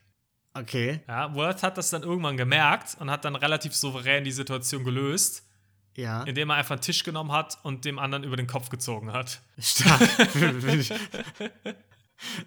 [0.53, 1.01] Okay.
[1.07, 5.45] Ja, Worth hat das dann irgendwann gemerkt und hat dann relativ souverän die Situation gelöst.
[5.95, 6.23] Ja.
[6.23, 9.41] Indem er einfach einen Tisch genommen hat und dem anderen über den Kopf gezogen hat.
[9.59, 9.99] Stark.
[10.17, 10.91] das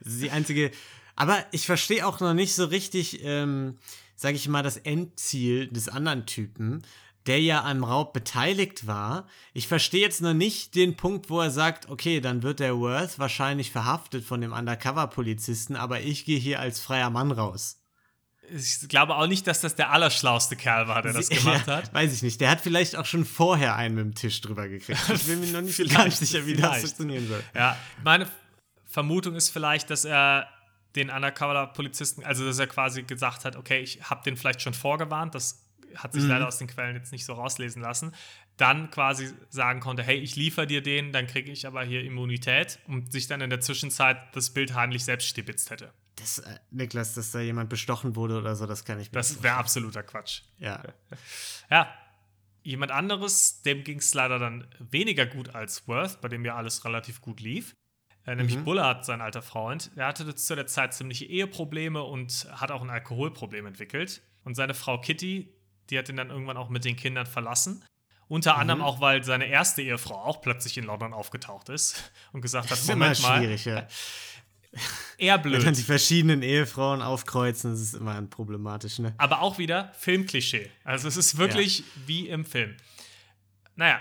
[0.05, 0.71] ist die einzige.
[1.17, 3.79] Aber ich verstehe auch noch nicht so richtig, ähm,
[4.17, 6.83] sage ich mal, das Endziel des anderen Typen
[7.27, 9.27] der ja am Raub beteiligt war.
[9.53, 13.19] Ich verstehe jetzt noch nicht den Punkt, wo er sagt, okay, dann wird der Worth
[13.19, 17.82] wahrscheinlich verhaftet von dem Undercover-Polizisten, aber ich gehe hier als freier Mann raus.
[18.51, 21.95] Ich glaube auch nicht, dass das der allerschlauste Kerl war, der das gemacht ja, hat.
[21.95, 22.41] Weiß ich nicht.
[22.41, 25.01] Der hat vielleicht auch schon vorher einen mit dem Tisch drüber gekriegt.
[25.09, 26.75] Ich bin mir noch nicht ganz sicher, wie vielleicht.
[26.75, 27.43] das funktionieren soll.
[27.55, 28.27] Ja, meine
[28.87, 30.49] Vermutung ist vielleicht, dass er
[30.97, 35.35] den Undercover-Polizisten, also dass er quasi gesagt hat, okay, ich habe den vielleicht schon vorgewarnt,
[35.35, 35.65] das
[35.97, 36.31] hat sich mhm.
[36.31, 38.13] leider aus den Quellen jetzt nicht so rauslesen lassen,
[38.57, 42.79] dann quasi sagen konnte, hey, ich liefere dir den, dann kriege ich aber hier Immunität
[42.87, 45.93] und sich dann in der Zwischenzeit das Bild heimlich selbst stibitzt hätte.
[46.17, 49.43] Das, äh, Niklas, dass da jemand bestochen wurde oder so, das kann ich mir Das
[49.43, 50.43] wäre absoluter Quatsch.
[50.59, 50.83] Ja.
[51.71, 51.93] ja.
[52.65, 56.85] Jemand anderes, dem ging es leider dann weniger gut als Worth, bei dem ja alles
[56.85, 57.75] relativ gut lief.
[58.25, 58.65] Äh, nämlich mhm.
[58.65, 59.91] Bullard, sein alter Freund.
[59.97, 64.23] Der hatte zu der Zeit ziemliche Eheprobleme und hat auch ein Alkoholproblem entwickelt.
[64.45, 65.53] Und seine Frau Kitty,
[65.91, 67.85] die hat ihn dann irgendwann auch mit den Kindern verlassen.
[68.29, 68.61] Unter mhm.
[68.61, 72.73] anderem auch, weil seine erste Ehefrau auch plötzlich in London aufgetaucht ist und gesagt hat,
[72.73, 73.45] das ist Moment mal.
[73.45, 73.87] Ja.
[75.19, 75.59] Eher blöd.
[75.59, 79.15] Wenn dann die verschiedenen Ehefrauen aufkreuzen, das ist immer problematisch, ne?
[79.19, 80.71] Aber auch wieder Filmklischee.
[80.85, 81.85] Also es ist wirklich ja.
[82.07, 82.77] wie im Film.
[83.77, 84.01] Naja,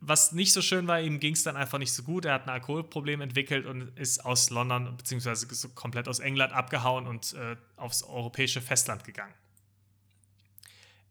[0.00, 2.24] was nicht so schön war, ihm ging es dann einfach nicht so gut.
[2.24, 7.34] Er hat ein Alkoholproblem entwickelt und ist aus London beziehungsweise komplett aus England abgehauen und
[7.34, 9.34] äh, aufs europäische Festland gegangen.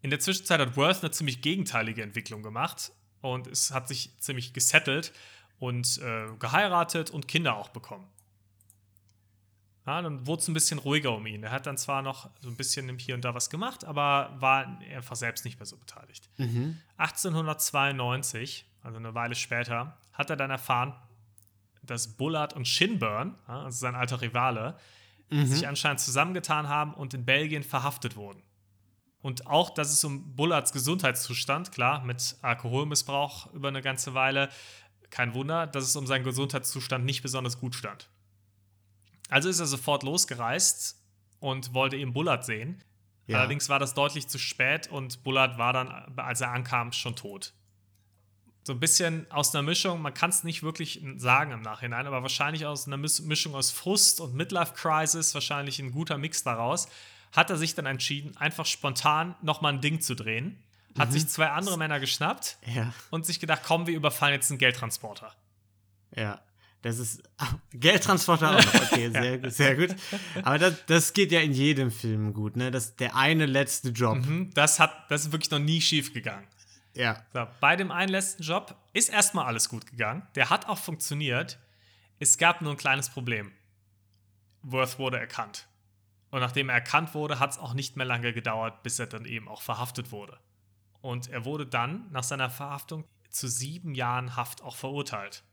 [0.02, 2.92] In der Zwischenzeit hat Worth eine ziemlich gegenteilige Entwicklung gemacht
[3.22, 5.14] und es hat sich ziemlich gesettelt
[5.60, 8.08] und äh, geheiratet und Kinder auch bekommen.
[9.92, 11.44] Ja, dann wurde es ein bisschen ruhiger um ihn.
[11.44, 14.80] Er hat dann zwar noch so ein bisschen hier und da was gemacht, aber war
[14.96, 16.30] einfach selbst nicht mehr so beteiligt.
[16.38, 16.78] Mhm.
[16.96, 20.94] 1892, also eine Weile später, hat er dann erfahren,
[21.84, 24.78] dass Bullard und Shinburn, also sein alter Rivale,
[25.30, 25.46] mhm.
[25.46, 28.42] sich anscheinend zusammengetan haben und in Belgien verhaftet wurden.
[29.22, 34.48] Und auch, dass es um Bullards Gesundheitszustand, klar, mit Alkoholmissbrauch über eine ganze Weile,
[35.10, 38.10] kein Wunder, dass es um seinen Gesundheitszustand nicht besonders gut stand.
[39.32, 41.02] Also ist er sofort losgereist
[41.40, 42.84] und wollte eben Bullard sehen.
[43.28, 43.40] Ja.
[43.40, 47.54] Allerdings war das deutlich zu spät und Bullard war dann, als er ankam, schon tot.
[48.64, 52.22] So ein bisschen aus einer Mischung, man kann es nicht wirklich sagen im Nachhinein, aber
[52.22, 56.88] wahrscheinlich aus einer Mischung aus Frust und Midlife Crisis, wahrscheinlich ein guter Mix daraus,
[57.32, 60.62] hat er sich dann entschieden, einfach spontan nochmal ein Ding zu drehen.
[60.98, 61.14] Hat mhm.
[61.14, 62.94] sich zwei andere Männer geschnappt ja.
[63.12, 65.34] und sich gedacht, komm, wir überfallen jetzt einen Geldtransporter.
[66.14, 66.42] Ja.
[66.82, 68.74] Das ist ach, Geldtransporter auch.
[68.74, 69.96] Okay, sehr, sehr gut.
[70.44, 72.72] Aber das, das geht ja in jedem Film gut, ne?
[72.72, 74.18] Das der eine letzte Job.
[74.18, 76.48] Mhm, das, hat, das ist wirklich noch nie schief gegangen.
[76.94, 77.24] Ja.
[77.34, 80.28] So, bei dem einen letzten Job ist erstmal alles gut gegangen.
[80.36, 81.60] Der hat auch funktioniert.
[82.20, 83.52] Es gab nur ein kleines Problem.
[84.64, 85.68] Worth wurde erkannt.
[86.32, 89.26] Und nachdem er erkannt wurde, hat es auch nicht mehr lange gedauert, bis er dann
[89.26, 90.40] eben auch verhaftet wurde.
[91.02, 95.44] Und er wurde dann nach seiner Verhaftung zu sieben Jahren Haft auch verurteilt.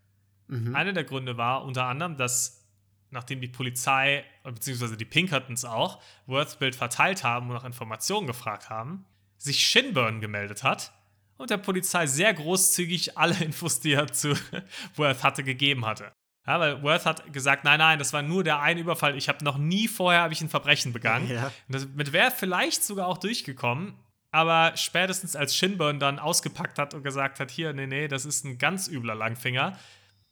[0.49, 0.75] Mhm.
[0.75, 2.67] Einer der Gründe war unter anderem, dass
[3.11, 8.69] nachdem die Polizei, beziehungsweise die Pinkertons auch, Worths Bild verteilt haben und nach Informationen gefragt
[8.69, 9.05] haben,
[9.39, 10.93] sich Shinburn gemeldet hat
[11.37, 14.35] und der Polizei sehr großzügig alle Infos, die er zu
[14.97, 16.13] Worth hatte, gegeben hatte.
[16.47, 19.17] Ja, weil Worth hat gesagt, nein, nein, das war nur der eine Überfall.
[19.17, 21.29] Ich habe noch nie vorher ich ein Verbrechen begangen.
[21.29, 21.53] Ja.
[21.69, 23.95] Damit wäre vielleicht sogar auch durchgekommen.
[24.31, 28.45] Aber spätestens als Shinburn dann ausgepackt hat und gesagt hat, hier, nee, nee, das ist
[28.45, 29.79] ein ganz übler Langfinger,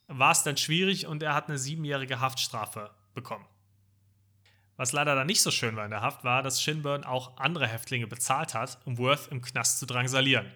[0.09, 3.47] war es dann schwierig und er hat eine siebenjährige Haftstrafe bekommen.
[4.77, 7.67] Was leider dann nicht so schön war in der Haft, war, dass Shinburn auch andere
[7.67, 10.47] Häftlinge bezahlt hat, um Worth im Knast zu drangsalieren.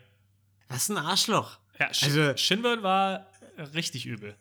[0.68, 1.58] Was ein Arschloch.
[1.78, 3.26] Ja, Sh also, Shinburn war
[3.74, 4.36] richtig übel.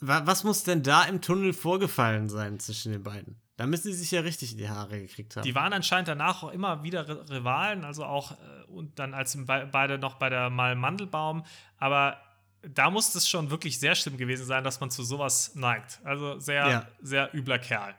[0.00, 3.40] Was muss denn da im Tunnel vorgefallen sein zwischen den beiden?
[3.56, 5.44] Da müssen sie sich ja richtig in die Haare gekriegt haben.
[5.44, 9.98] Die waren anscheinend danach auch immer wieder Rivalen, also auch äh, und dann als beide
[9.98, 11.44] noch bei der Mal Mandelbaum.
[11.76, 12.16] Aber
[12.62, 16.00] da muss es schon wirklich sehr schlimm gewesen sein, dass man zu sowas neigt.
[16.04, 16.86] Also sehr, ja.
[17.00, 17.94] sehr übler Kerl.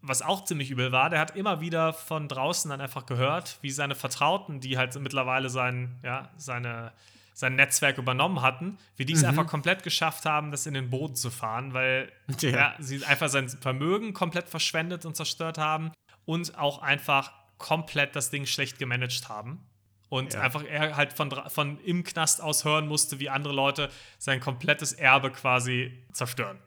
[0.00, 3.70] Was auch ziemlich übel war, der hat immer wieder von draußen dann einfach gehört, wie
[3.70, 6.92] seine Vertrauten, die halt mittlerweile sein, ja, seine,
[7.32, 9.28] sein Netzwerk übernommen hatten, wie die es mhm.
[9.28, 12.50] einfach komplett geschafft haben, das in den Boden zu fahren, weil ja.
[12.50, 15.92] Ja, sie einfach sein Vermögen komplett verschwendet und zerstört haben
[16.26, 19.66] und auch einfach komplett das Ding schlecht gemanagt haben.
[20.08, 20.40] Und ja.
[20.40, 24.92] einfach er halt von, von im Knast aus hören musste, wie andere Leute sein komplettes
[24.92, 26.58] Erbe quasi zerstören.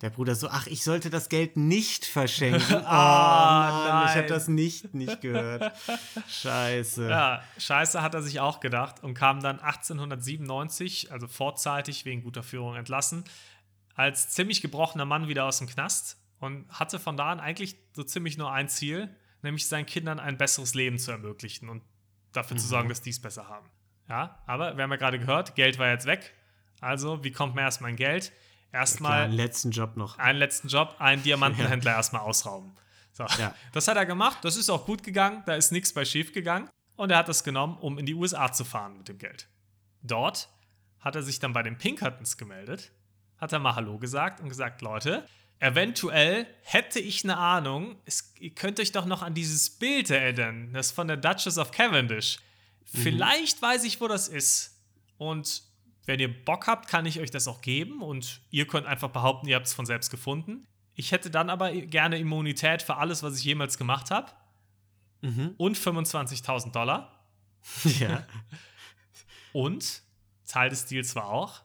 [0.00, 2.62] Der Bruder so, ach, ich sollte das Geld nicht verschenken.
[2.70, 5.72] oh, ah, nein, ich habe das nicht, nicht gehört.
[6.26, 7.08] Scheiße.
[7.08, 12.42] Ja, scheiße hat er sich auch gedacht und kam dann 1897, also vorzeitig wegen guter
[12.42, 13.24] Führung entlassen,
[13.94, 18.02] als ziemlich gebrochener Mann wieder aus dem Knast und hatte von da an eigentlich so
[18.02, 21.68] ziemlich nur ein Ziel, nämlich seinen Kindern ein besseres Leben zu ermöglichen.
[21.68, 21.82] Und
[22.32, 22.60] dafür mhm.
[22.60, 23.68] zu sorgen, dass die es besser haben.
[24.08, 26.34] Ja, aber wir haben ja gerade gehört, Geld war jetzt weg.
[26.80, 28.32] Also, wie kommt man erstmal an Geld?
[28.72, 29.22] Erstmal.
[29.22, 30.18] einen letzten Job noch.
[30.18, 31.96] Einen letzten Job, einen Diamantenhändler ja.
[31.96, 32.72] erstmal ausrauben.
[33.12, 33.24] So.
[33.38, 33.54] Ja.
[33.72, 36.68] Das hat er gemacht, das ist auch gut gegangen, da ist nichts bei schief gegangen.
[36.96, 39.48] Und er hat das genommen, um in die USA zu fahren mit dem Geld.
[40.02, 40.48] Dort
[41.00, 42.92] hat er sich dann bei den Pinkertons gemeldet,
[43.38, 45.26] hat er mal Hallo gesagt und gesagt: Leute,
[45.60, 50.72] eventuell hätte ich eine Ahnung, es, ihr könnt euch doch noch an dieses Bild erinnern,
[50.72, 52.38] das von der Duchess of Cavendish.
[52.92, 52.98] Mhm.
[52.98, 54.78] Vielleicht weiß ich, wo das ist.
[55.18, 55.62] Und
[56.06, 59.46] wenn ihr Bock habt, kann ich euch das auch geben und ihr könnt einfach behaupten,
[59.46, 60.66] ihr habt es von selbst gefunden.
[60.94, 64.32] Ich hätte dann aber gerne Immunität für alles, was ich jemals gemacht habe.
[65.20, 65.54] Mhm.
[65.56, 67.16] Und 25.000 Dollar.
[68.00, 68.26] Ja.
[69.52, 70.02] und
[70.46, 71.60] Teil des Deals war auch,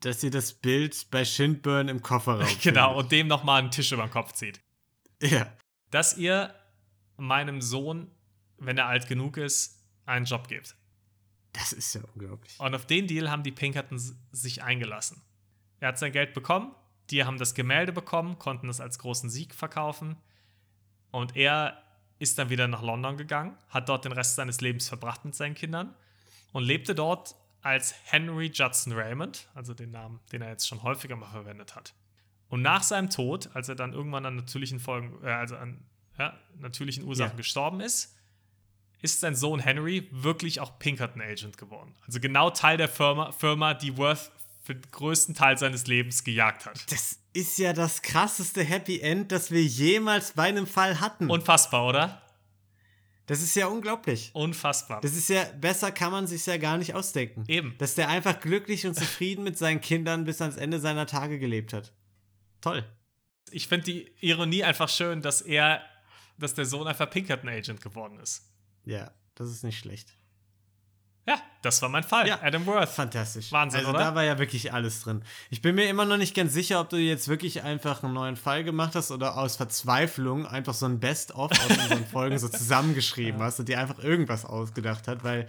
[0.00, 3.04] dass ihr das Bild bei Shindburn im Kofferraum Genau, findet.
[3.04, 4.60] und dem nochmal einen Tisch über den Kopf zieht.
[5.22, 5.52] Ja.
[5.90, 6.54] Dass ihr
[7.16, 8.10] meinem Sohn,
[8.58, 10.76] wenn er alt genug ist, einen Job gebt.
[11.52, 12.58] Das ist ja unglaublich.
[12.58, 14.00] Und auf den Deal haben die Pinkerton
[14.32, 15.22] sich eingelassen.
[15.78, 16.74] Er hat sein Geld bekommen,
[17.10, 20.16] die haben das Gemälde bekommen, konnten es als großen Sieg verkaufen.
[21.10, 21.80] Und er
[22.18, 25.54] ist dann wieder nach London gegangen, hat dort den Rest seines Lebens verbracht mit seinen
[25.54, 25.94] Kindern
[26.52, 31.16] und lebte dort als Henry Judson Raymond, also den Namen, den er jetzt schon häufiger
[31.16, 31.94] mal verwendet hat.
[32.48, 35.82] Und nach seinem Tod, als er dann irgendwann an natürlichen Folgen, äh, also an
[36.18, 37.36] ja, natürlichen Ursachen ja.
[37.36, 38.14] gestorben ist,
[39.00, 41.94] ist sein Sohn Henry wirklich auch Pinkerton Agent geworden.
[42.06, 44.30] Also genau Teil der Firma, Firma die Worth
[44.62, 46.90] für den größten Teil seines Lebens gejagt hat.
[46.92, 51.30] Das ist ja das krasseste Happy End, das wir jemals bei einem Fall hatten.
[51.30, 52.22] Unfassbar, oder?
[53.26, 54.30] Das ist ja unglaublich.
[54.34, 55.00] Unfassbar.
[55.00, 57.44] Das ist ja, besser kann man sich ja gar nicht ausdenken.
[57.48, 57.74] Eben.
[57.78, 61.72] Dass der einfach glücklich und zufrieden mit seinen Kindern bis ans Ende seiner Tage gelebt
[61.72, 61.92] hat.
[62.60, 62.84] Toll.
[63.50, 65.82] Ich finde die Ironie einfach schön, dass er,
[66.38, 68.50] dass der Sohn einfach Pinkerton Agent geworden ist.
[68.84, 70.14] Ja, das ist nicht schlecht.
[71.26, 72.28] Ja, das war mein Fall.
[72.28, 72.90] Ja, Adam Worth.
[72.90, 73.50] Fantastisch.
[73.50, 73.98] Wahnsinn, also, oder?
[73.98, 75.22] Da war ja wirklich alles drin.
[75.50, 78.36] Ich bin mir immer noch nicht ganz sicher, ob du jetzt wirklich einfach einen neuen
[78.36, 83.40] Fall gemacht hast oder aus Verzweiflung einfach so ein Best-of aus unseren Folgen so zusammengeschrieben
[83.40, 83.46] ja.
[83.46, 85.48] hast und dir einfach irgendwas ausgedacht hat, weil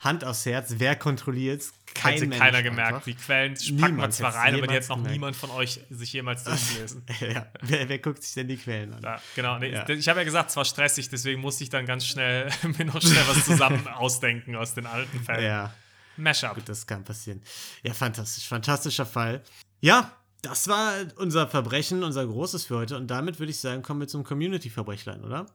[0.00, 1.72] Hand aufs Herz, wer kontrolliert es?
[1.94, 2.94] Kein Hätte Mensch keiner gemerkt.
[2.94, 3.04] Einfach.
[3.04, 5.12] Die Quellen packen wir zwar rein, aber die hat noch gemerkt.
[5.12, 7.04] niemand von euch sich jemals durchgelesen.
[7.20, 9.02] ja, wer, wer, guckt sich denn die Quellen an?
[9.02, 9.88] Ja, genau, nee, ja.
[9.88, 13.00] ich habe ja gesagt, es war stressig, deswegen musste ich dann ganz schnell mir noch
[13.00, 15.44] schnell was zusammen ausdenken aus den alten Fällen.
[15.44, 15.74] Ja.
[16.18, 16.54] Mashup.
[16.54, 17.42] Gut, das kann passieren.
[17.82, 19.42] Ja, fantastisch, fantastischer Fall.
[19.80, 22.96] Ja, das war unser Verbrechen, unser großes für heute.
[22.96, 25.46] Und damit würde ich sagen, kommen wir zum Community-Verbrechlein, oder?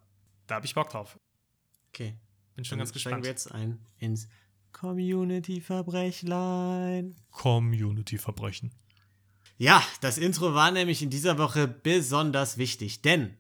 [0.48, 1.18] Da habe ich Bock drauf.
[1.90, 2.16] Okay.
[2.62, 3.24] Bin schon Dann ganz gespannt.
[3.24, 4.28] wir jetzt ein ins
[4.72, 7.16] Community-Verbrechlein.
[7.32, 8.72] Community-Verbrechen.
[9.58, 13.36] Ja, das Intro war nämlich in dieser Woche besonders wichtig, denn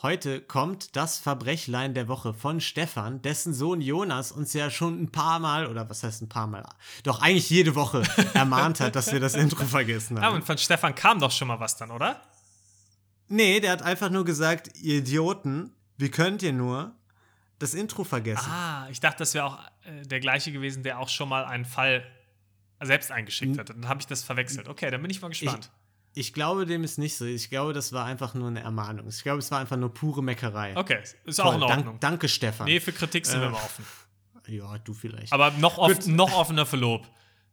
[0.00, 5.12] heute kommt das Verbrechlein der Woche von Stefan, dessen Sohn Jonas uns ja schon ein
[5.12, 6.66] paar Mal, oder was heißt ein paar Mal,
[7.02, 10.24] doch eigentlich jede Woche ermahnt hat, dass wir das Intro vergessen haben.
[10.24, 12.22] Ja, und von Stefan kam doch schon mal was dann, oder?
[13.28, 16.94] Nee, der hat einfach nur gesagt, ihr Idioten, wie könnt ihr nur
[17.58, 18.50] das Intro vergessen?
[18.50, 21.64] Ah, ich dachte, das wäre auch äh, der gleiche gewesen, der auch schon mal einen
[21.64, 22.06] Fall
[22.82, 23.70] selbst eingeschickt hat.
[23.70, 24.68] Dann habe ich das verwechselt.
[24.68, 25.70] Okay, dann bin ich mal gespannt.
[26.12, 27.24] Ich, ich, glaube, dem ist nicht so.
[27.24, 29.08] Ich glaube, das war einfach nur eine Ermahnung.
[29.08, 30.76] Ich glaube, es war einfach nur pure Meckerei.
[30.76, 31.46] Okay, ist Toll.
[31.46, 31.84] auch in Ordnung.
[31.84, 32.66] Dank, danke, Stefan.
[32.66, 33.84] Nee, für Kritik sind äh, wir mal offen.
[34.48, 35.32] Ja, du vielleicht.
[35.32, 37.06] Aber noch, off noch offener für Lob.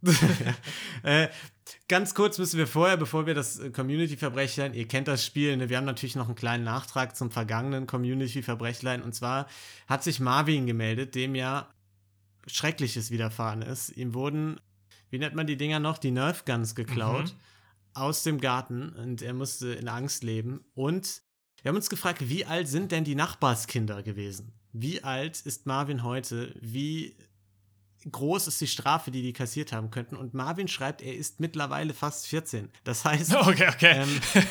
[1.03, 1.27] äh,
[1.87, 5.69] ganz kurz müssen wir vorher, bevor wir das äh, Community-Verbrechlein, ihr kennt das Spiel, ne?
[5.69, 9.01] wir haben natürlich noch einen kleinen Nachtrag zum vergangenen Community-Verbrechlein.
[9.01, 9.47] Und zwar
[9.87, 11.69] hat sich Marvin gemeldet, dem ja
[12.47, 13.89] Schreckliches widerfahren ist.
[13.89, 14.59] Ihm wurden,
[15.09, 17.39] wie nennt man die Dinger noch, die Nerf Guns geklaut mhm.
[17.93, 20.65] aus dem Garten und er musste in Angst leben.
[20.73, 21.21] Und
[21.61, 24.51] wir haben uns gefragt, wie alt sind denn die Nachbarskinder gewesen?
[24.73, 26.53] Wie alt ist Marvin heute?
[26.59, 27.15] Wie
[28.11, 30.15] groß ist die Strafe, die die kassiert haben könnten.
[30.15, 32.69] Und Marvin schreibt, er ist mittlerweile fast 14.
[32.83, 34.03] Das heißt, okay, okay.
[34.03, 34.21] Ähm,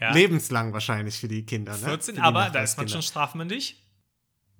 [0.00, 0.12] ja.
[0.12, 1.72] lebenslang wahrscheinlich für die Kinder.
[1.72, 1.84] Ne?
[1.84, 3.82] 14, die aber da ist man schon strafmündig.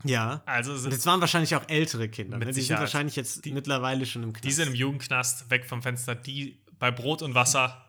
[0.05, 0.43] Ja.
[0.47, 2.39] Also sind das waren wahrscheinlich auch ältere Kinder.
[2.39, 2.53] Ne?
[2.53, 4.45] Die sind wahrscheinlich jetzt die, mittlerweile schon im Knast.
[4.45, 6.15] Die sind im Jugendknast, weg vom Fenster.
[6.15, 7.85] Die bei Brot und Wasser.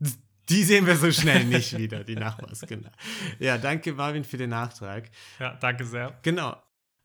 [0.48, 2.90] Die sehen wir so schnell nicht wieder, die Nachbarskinder.
[3.38, 5.10] Ja, danke Marvin für den Nachtrag.
[5.38, 6.18] Ja, danke sehr.
[6.22, 6.56] Genau.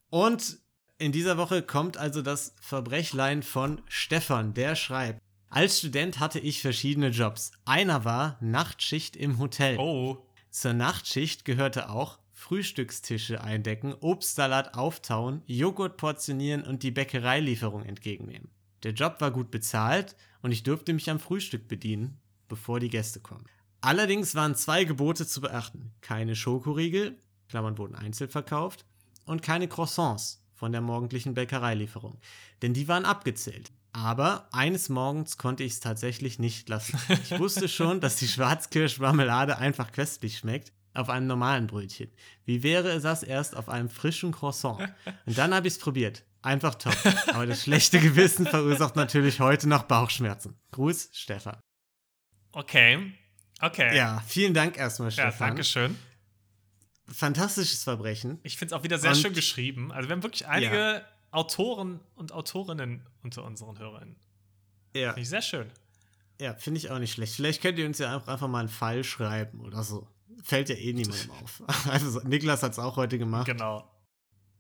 [0.10, 0.60] Und
[1.04, 5.22] in dieser Woche kommt also das Verbrechlein von Stefan, der schreibt.
[5.50, 7.52] Als Student hatte ich verschiedene Jobs.
[7.66, 9.78] Einer war Nachtschicht im Hotel.
[9.78, 10.26] Oh.
[10.50, 18.50] Zur Nachtschicht gehörte auch Frühstückstische eindecken, Obstsalat auftauen, Joghurt portionieren und die Bäckereilieferung entgegennehmen.
[18.84, 23.20] Der Job war gut bezahlt und ich durfte mich am Frühstück bedienen, bevor die Gäste
[23.20, 23.46] kommen.
[23.82, 25.92] Allerdings waren zwei Gebote zu beachten.
[26.00, 27.18] Keine Schokoriegel,
[27.50, 28.86] Klammern wurden einzeln verkauft,
[29.26, 32.18] und keine Croissants, von der morgendlichen Bäckereilieferung.
[32.62, 33.74] Denn die waren abgezählt.
[33.92, 36.98] Aber eines Morgens konnte ich es tatsächlich nicht lassen.
[37.22, 42.10] Ich wusste schon, dass die Schwarzkirschmarmelade einfach köstlich schmeckt auf einem normalen Brötchen.
[42.46, 44.80] Wie wäre es das erst auf einem frischen Croissant?
[45.26, 46.24] Und dann habe ich es probiert.
[46.42, 46.96] Einfach top.
[47.34, 50.56] Aber das schlechte Gewissen verursacht natürlich heute noch Bauchschmerzen.
[50.72, 51.58] Gruß, Stefan.
[52.54, 53.12] Okay.
[53.60, 53.98] Okay.
[53.98, 55.32] Ja, vielen Dank erstmal, Stefan.
[55.32, 55.98] Ja, danke schön
[57.08, 58.40] fantastisches Verbrechen.
[58.44, 59.92] Ich finde es auch wieder sehr und, schön geschrieben.
[59.92, 61.02] Also wir haben wirklich einige ja.
[61.32, 64.16] Autoren und Autorinnen unter unseren Hörern.
[64.96, 65.10] Ja.
[65.10, 65.72] Finde ich sehr schön.
[66.40, 67.36] Ja, finde ich auch nicht schlecht.
[67.36, 70.08] Vielleicht könnt ihr uns ja auch einfach mal einen Fall schreiben oder so.
[70.44, 71.64] Fällt ja eh niemandem auf.
[71.88, 73.46] Also Niklas hat es auch heute gemacht.
[73.46, 73.90] Genau.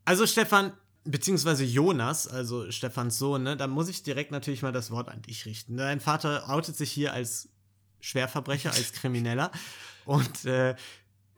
[0.05, 0.73] Also Stefan,
[1.03, 5.21] beziehungsweise Jonas, also Stefans Sohn, ne, da muss ich direkt natürlich mal das Wort an
[5.21, 5.77] dich richten.
[5.77, 7.49] Dein Vater outet sich hier als
[7.99, 9.51] Schwerverbrecher, als Krimineller.
[10.05, 10.75] Und äh,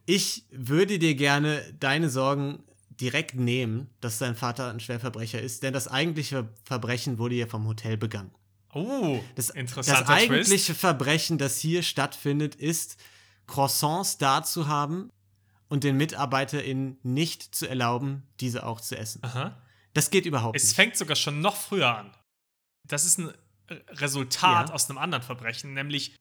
[0.05, 5.73] ich würde dir gerne deine Sorgen direkt nehmen, dass dein Vater ein Schwerverbrecher ist, denn
[5.73, 8.31] das eigentliche Verbrechen wurde ja vom Hotel begangen.
[8.73, 10.79] Oh, das, interessanter Das eigentliche Twist.
[10.79, 12.97] Verbrechen, das hier stattfindet, ist,
[13.47, 15.09] Croissants da zu haben
[15.69, 19.23] und den MitarbeiterInnen nicht zu erlauben, diese auch zu essen.
[19.23, 19.57] Aha.
[19.93, 20.71] Das geht überhaupt es nicht.
[20.71, 22.11] Es fängt sogar schon noch früher an.
[22.87, 23.31] Das ist ein
[23.69, 24.75] Resultat ja.
[24.75, 26.15] aus einem anderen Verbrechen, nämlich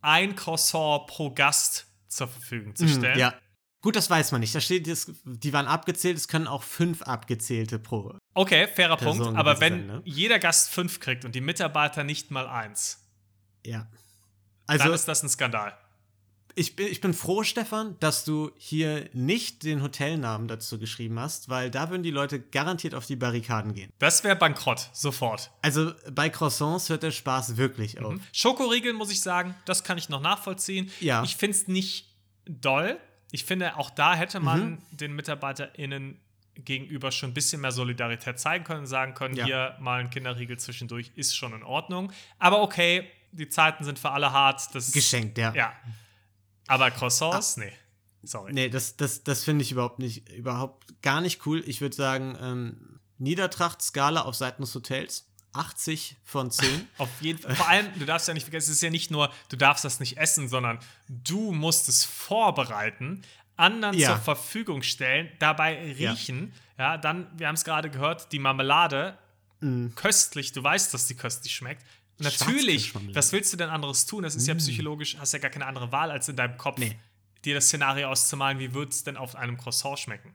[0.00, 3.16] ein Croissant pro Gast zur Verfügung zu mhm, stellen.
[3.16, 3.34] Mm, ja.
[3.80, 4.54] Gut, das weiß man nicht.
[4.54, 4.86] Da steht,
[5.24, 8.16] die waren abgezählt, es können auch fünf abgezählte pro.
[8.34, 9.38] Okay, fairer Person Punkt.
[9.38, 10.02] Aber wenn sein, ne?
[10.04, 13.08] jeder Gast fünf kriegt und die Mitarbeiter nicht mal eins,
[13.64, 13.88] ja.
[14.66, 15.78] Also, dann ist das ein Skandal.
[16.58, 21.48] Ich bin, ich bin froh, Stefan, dass du hier nicht den Hotelnamen dazu geschrieben hast,
[21.48, 23.92] weil da würden die Leute garantiert auf die Barrikaden gehen.
[24.00, 25.52] Das wäre bankrott, sofort.
[25.62, 28.06] Also bei Croissants hört der Spaß wirklich mhm.
[28.06, 28.14] auf.
[28.32, 30.90] Schokoriegeln, muss ich sagen, das kann ich noch nachvollziehen.
[30.98, 31.22] Ja.
[31.22, 32.98] Ich finde es nicht doll.
[33.30, 34.78] Ich finde, auch da hätte man mhm.
[34.90, 36.18] den MitarbeiterInnen
[36.56, 39.44] gegenüber schon ein bisschen mehr Solidarität zeigen können, sagen können, ja.
[39.44, 42.10] hier mal ein Kinderriegel zwischendurch ist schon in Ordnung.
[42.40, 44.74] Aber okay, die Zeiten sind für alle hart.
[44.74, 45.54] Das, Geschenkt, ja.
[45.54, 45.72] Ja.
[46.68, 47.62] Aber Croissants, ah.
[47.62, 47.72] nee.
[48.22, 48.52] Sorry.
[48.52, 51.62] Nee, das, das, das finde ich überhaupt nicht, überhaupt gar nicht cool.
[51.66, 55.24] Ich würde sagen, ähm, Niedertracht-Skala auf Seiten des Hotels.
[55.54, 56.88] 80 von 10.
[56.98, 57.54] Auf jeden Fall.
[57.56, 59.98] Vor allem, du darfst ja nicht vergessen, es ist ja nicht nur, du darfst das
[59.98, 63.22] nicht essen, sondern du musst es vorbereiten,
[63.56, 64.08] anderen ja.
[64.08, 66.52] zur Verfügung stellen, dabei riechen.
[66.78, 69.18] Ja, ja dann, wir haben es gerade gehört, die Marmelade,
[69.60, 69.88] mm.
[69.94, 71.82] köstlich, du weißt, dass die köstlich schmeckt.
[72.18, 74.24] Natürlich, was willst du denn anderes tun?
[74.24, 74.50] Das ist mm.
[74.50, 76.98] ja psychologisch, hast ja gar keine andere Wahl, als in deinem Kopf nee.
[77.44, 80.34] dir das Szenario auszumalen, wie würde es denn auf einem Croissant schmecken.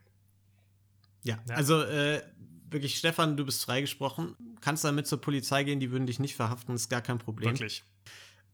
[1.22, 1.54] Ja, ja.
[1.54, 2.22] also äh,
[2.70, 4.34] wirklich, Stefan, du bist freigesprochen.
[4.60, 7.50] Kannst damit zur Polizei gehen, die würden dich nicht verhaften, ist gar kein Problem.
[7.50, 7.82] Wirklich.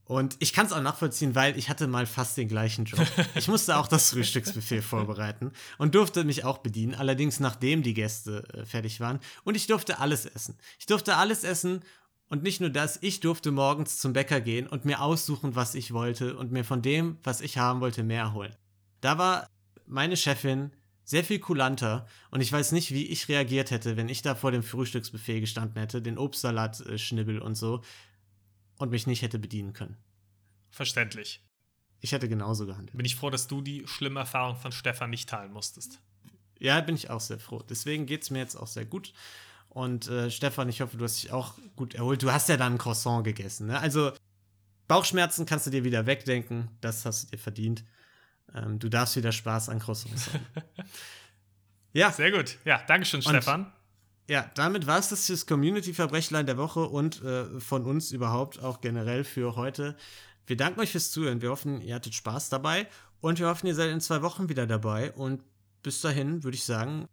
[0.04, 3.06] Und ich kann es auch nachvollziehen, weil ich hatte mal fast den gleichen Job.
[3.36, 8.42] Ich musste auch das Frühstücksbuffet vorbereiten und durfte mich auch bedienen, allerdings nachdem die Gäste
[8.52, 9.20] äh, fertig waren.
[9.44, 10.58] Und ich durfte alles essen.
[10.80, 11.84] Ich durfte alles essen
[12.30, 15.92] Und nicht nur das, ich durfte morgens zum Bäcker gehen und mir aussuchen, was ich
[15.92, 18.54] wollte und mir von dem, was ich haben wollte, mehr holen.
[19.00, 19.50] Da war
[19.84, 20.70] meine Chefin
[21.02, 24.52] sehr viel kulanter und ich weiß nicht, wie ich reagiert hätte, wenn ich da vor
[24.52, 27.82] dem Frühstücksbuffet gestanden hätte, den Obstsalat äh, schnibbel und so
[28.78, 29.96] und mich nicht hätte bedienen können.
[30.70, 31.42] Verständlich.
[31.98, 32.96] Ich hätte genauso gehandelt.
[32.96, 36.00] Bin ich froh, dass du die schlimme Erfahrung von Stefan nicht teilen musstest.
[36.60, 37.64] Ja, bin ich auch sehr froh.
[37.68, 39.12] Deswegen geht es mir jetzt auch sehr gut.
[39.70, 42.22] Und äh, Stefan, ich hoffe, du hast dich auch gut erholt.
[42.22, 43.68] Du hast ja dann ein Croissant gegessen.
[43.68, 43.80] Ne?
[43.80, 44.12] Also
[44.88, 46.68] Bauchschmerzen kannst du dir wieder wegdenken.
[46.80, 47.84] Das hast du dir verdient.
[48.52, 50.44] Ähm, du darfst wieder Spaß an Croissants haben.
[51.92, 52.10] ja.
[52.10, 52.58] Sehr gut.
[52.64, 53.72] Ja, Dankeschön, Stefan.
[54.28, 58.80] Ja, damit war es das fürs Community-Verbrechlein der Woche und äh, von uns überhaupt auch
[58.80, 59.96] generell für heute.
[60.46, 61.42] Wir danken euch fürs Zuhören.
[61.42, 62.88] Wir hoffen, ihr hattet Spaß dabei
[63.20, 65.12] und wir hoffen, ihr seid in zwei Wochen wieder dabei.
[65.12, 65.42] Und
[65.82, 67.06] bis dahin würde ich sagen,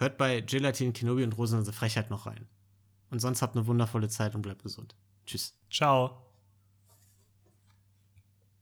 [0.00, 2.48] hört bei Gelatin, Kenobi und Rosenlose Frechheit noch rein.
[3.10, 4.96] Und sonst habt eine wundervolle Zeit und bleibt gesund.
[5.26, 5.54] Tschüss.
[5.70, 6.29] Ciao.